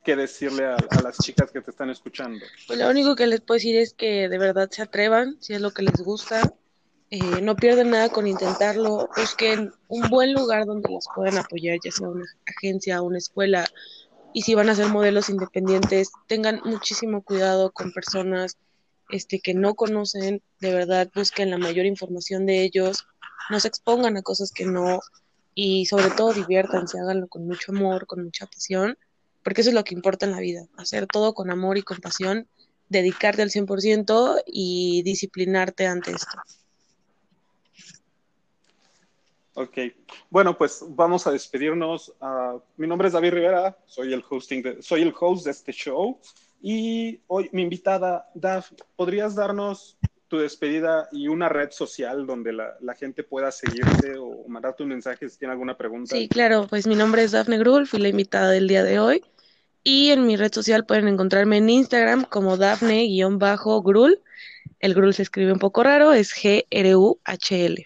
[0.03, 2.47] que decirle a, las chicas que te están escuchando?
[2.67, 5.61] Pues lo único que les puedo decir es que de verdad se atrevan, si es
[5.61, 6.55] lo que les gusta,
[7.11, 11.93] eh, no pierden nada con intentarlo, busquen un buen lugar donde las puedan apoyar, ya
[11.93, 13.65] sea una agencia, una escuela,
[14.33, 18.57] y si van a ser modelos independientes, tengan muchísimo cuidado con personas
[19.11, 23.07] este, que no conocen, de verdad busquen la mayor información de ellos,
[23.51, 25.01] no se expongan a cosas que no,
[25.55, 28.99] y sobre todo diviértanse, háganlo con mucho amor, con mucha pasión,
[29.45, 32.49] porque eso es lo que importa en la vida, hacer todo con amor y compasión,
[32.89, 36.37] dedicarte al 100% y disciplinarte ante esto.
[39.59, 39.79] Ok,
[40.29, 42.13] bueno, pues vamos a despedirnos.
[42.21, 45.73] Uh, mi nombre es David Rivera, soy el, hosting de, soy el host de este
[45.73, 46.21] show
[46.61, 49.97] y hoy mi invitada, Daf, ¿podrías darnos
[50.29, 55.27] tu despedida y una red social donde la, gente pueda seguirte o mandarte un mensaje
[55.31, 56.15] si tiene alguna pregunta?
[56.15, 59.25] Sí, claro, pues mi nombre es Dafne Grul, fui la invitada del día de hoy.
[59.83, 64.21] Y en mi red social pueden encontrarme en Instagram como Dafne-Grul.
[64.81, 67.85] El Grul se escribe un poco raro, es G-R-U-H-L.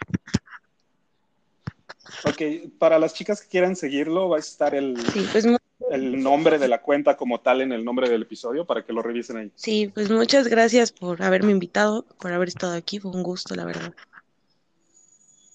[2.24, 4.94] Ok, para las chicas que quieran seguirlo, va a estar el,
[5.32, 5.46] pues
[5.90, 9.02] el nombre de la cuenta como tal en el nombre del episodio para que lo
[9.02, 9.52] revisen ahí.
[9.56, 13.64] Sí, pues muchas gracias por haberme invitado, por haber estado aquí, fue un gusto, la
[13.64, 13.94] verdad.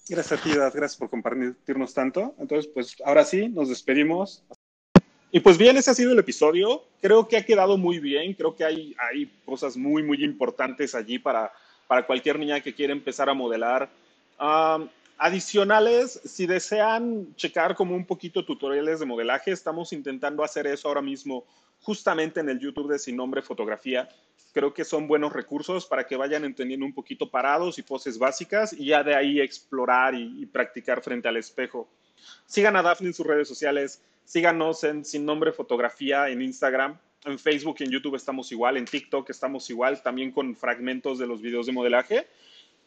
[0.08, 2.36] Gracias a ti, gracias por compartirnos tanto.
[2.38, 4.44] Entonces, pues ahora sí, nos despedimos.
[5.32, 6.84] Y pues bien, ese ha sido el episodio.
[7.02, 8.34] Creo que ha quedado muy bien.
[8.36, 11.52] Creo que hay, hay cosas muy, muy importantes allí para,
[11.88, 13.90] para cualquier niña que quiera empezar a modelar.
[15.18, 21.02] Adicionales, si desean checar como un poquito tutoriales de modelaje, estamos intentando hacer eso ahora
[21.02, 21.46] mismo
[21.82, 24.10] justamente en el YouTube de Sin Nombre Fotografía.
[24.54, 28.74] Creo que son buenos recursos para que vayan entendiendo un poquito parados y poses básicas
[28.74, 31.88] y ya de ahí explorar y, practicar frente al espejo.
[32.46, 34.02] Sigan a Daphne en sus redes sociales.
[34.24, 36.98] Síganos en Sin Nombre Fotografía en Instagram.
[37.26, 38.78] En Facebook y en YouTube estamos igual.
[38.78, 42.28] En TikTok estamos igual, también con fragmentos de los videos de modelaje.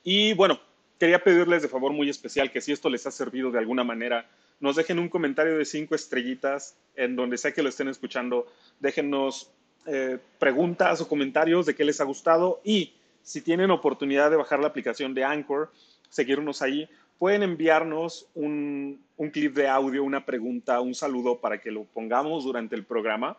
[0.03, 0.61] Y bueno,
[0.99, 4.29] quería pedirles de favor muy especial que si esto les ha servido de alguna manera,
[4.61, 8.47] nos dejen un comentario de cinco estrellitas en donde sea que lo estén escuchando.
[8.81, 9.51] Déjennos
[9.87, 14.59] eh, preguntas o comentarios de qué les ha gustado y si tienen oportunidad de bajar
[14.59, 15.71] la aplicación de Anchor,
[16.09, 16.89] seguirnos ahí,
[17.19, 19.01] pueden enviarnos un,
[19.33, 23.37] clip de audio, una pregunta, un saludo para que lo pongamos durante el programa.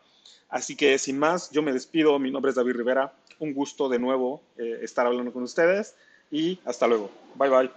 [0.48, 2.20] Así que sin más, yo me despido.
[2.20, 3.14] Mi nombre es David Rivera.
[3.40, 5.96] Un gusto de nuevo eh, estar hablando con ustedes
[6.32, 7.12] y hasta luego.
[7.36, 7.72] Bye bye.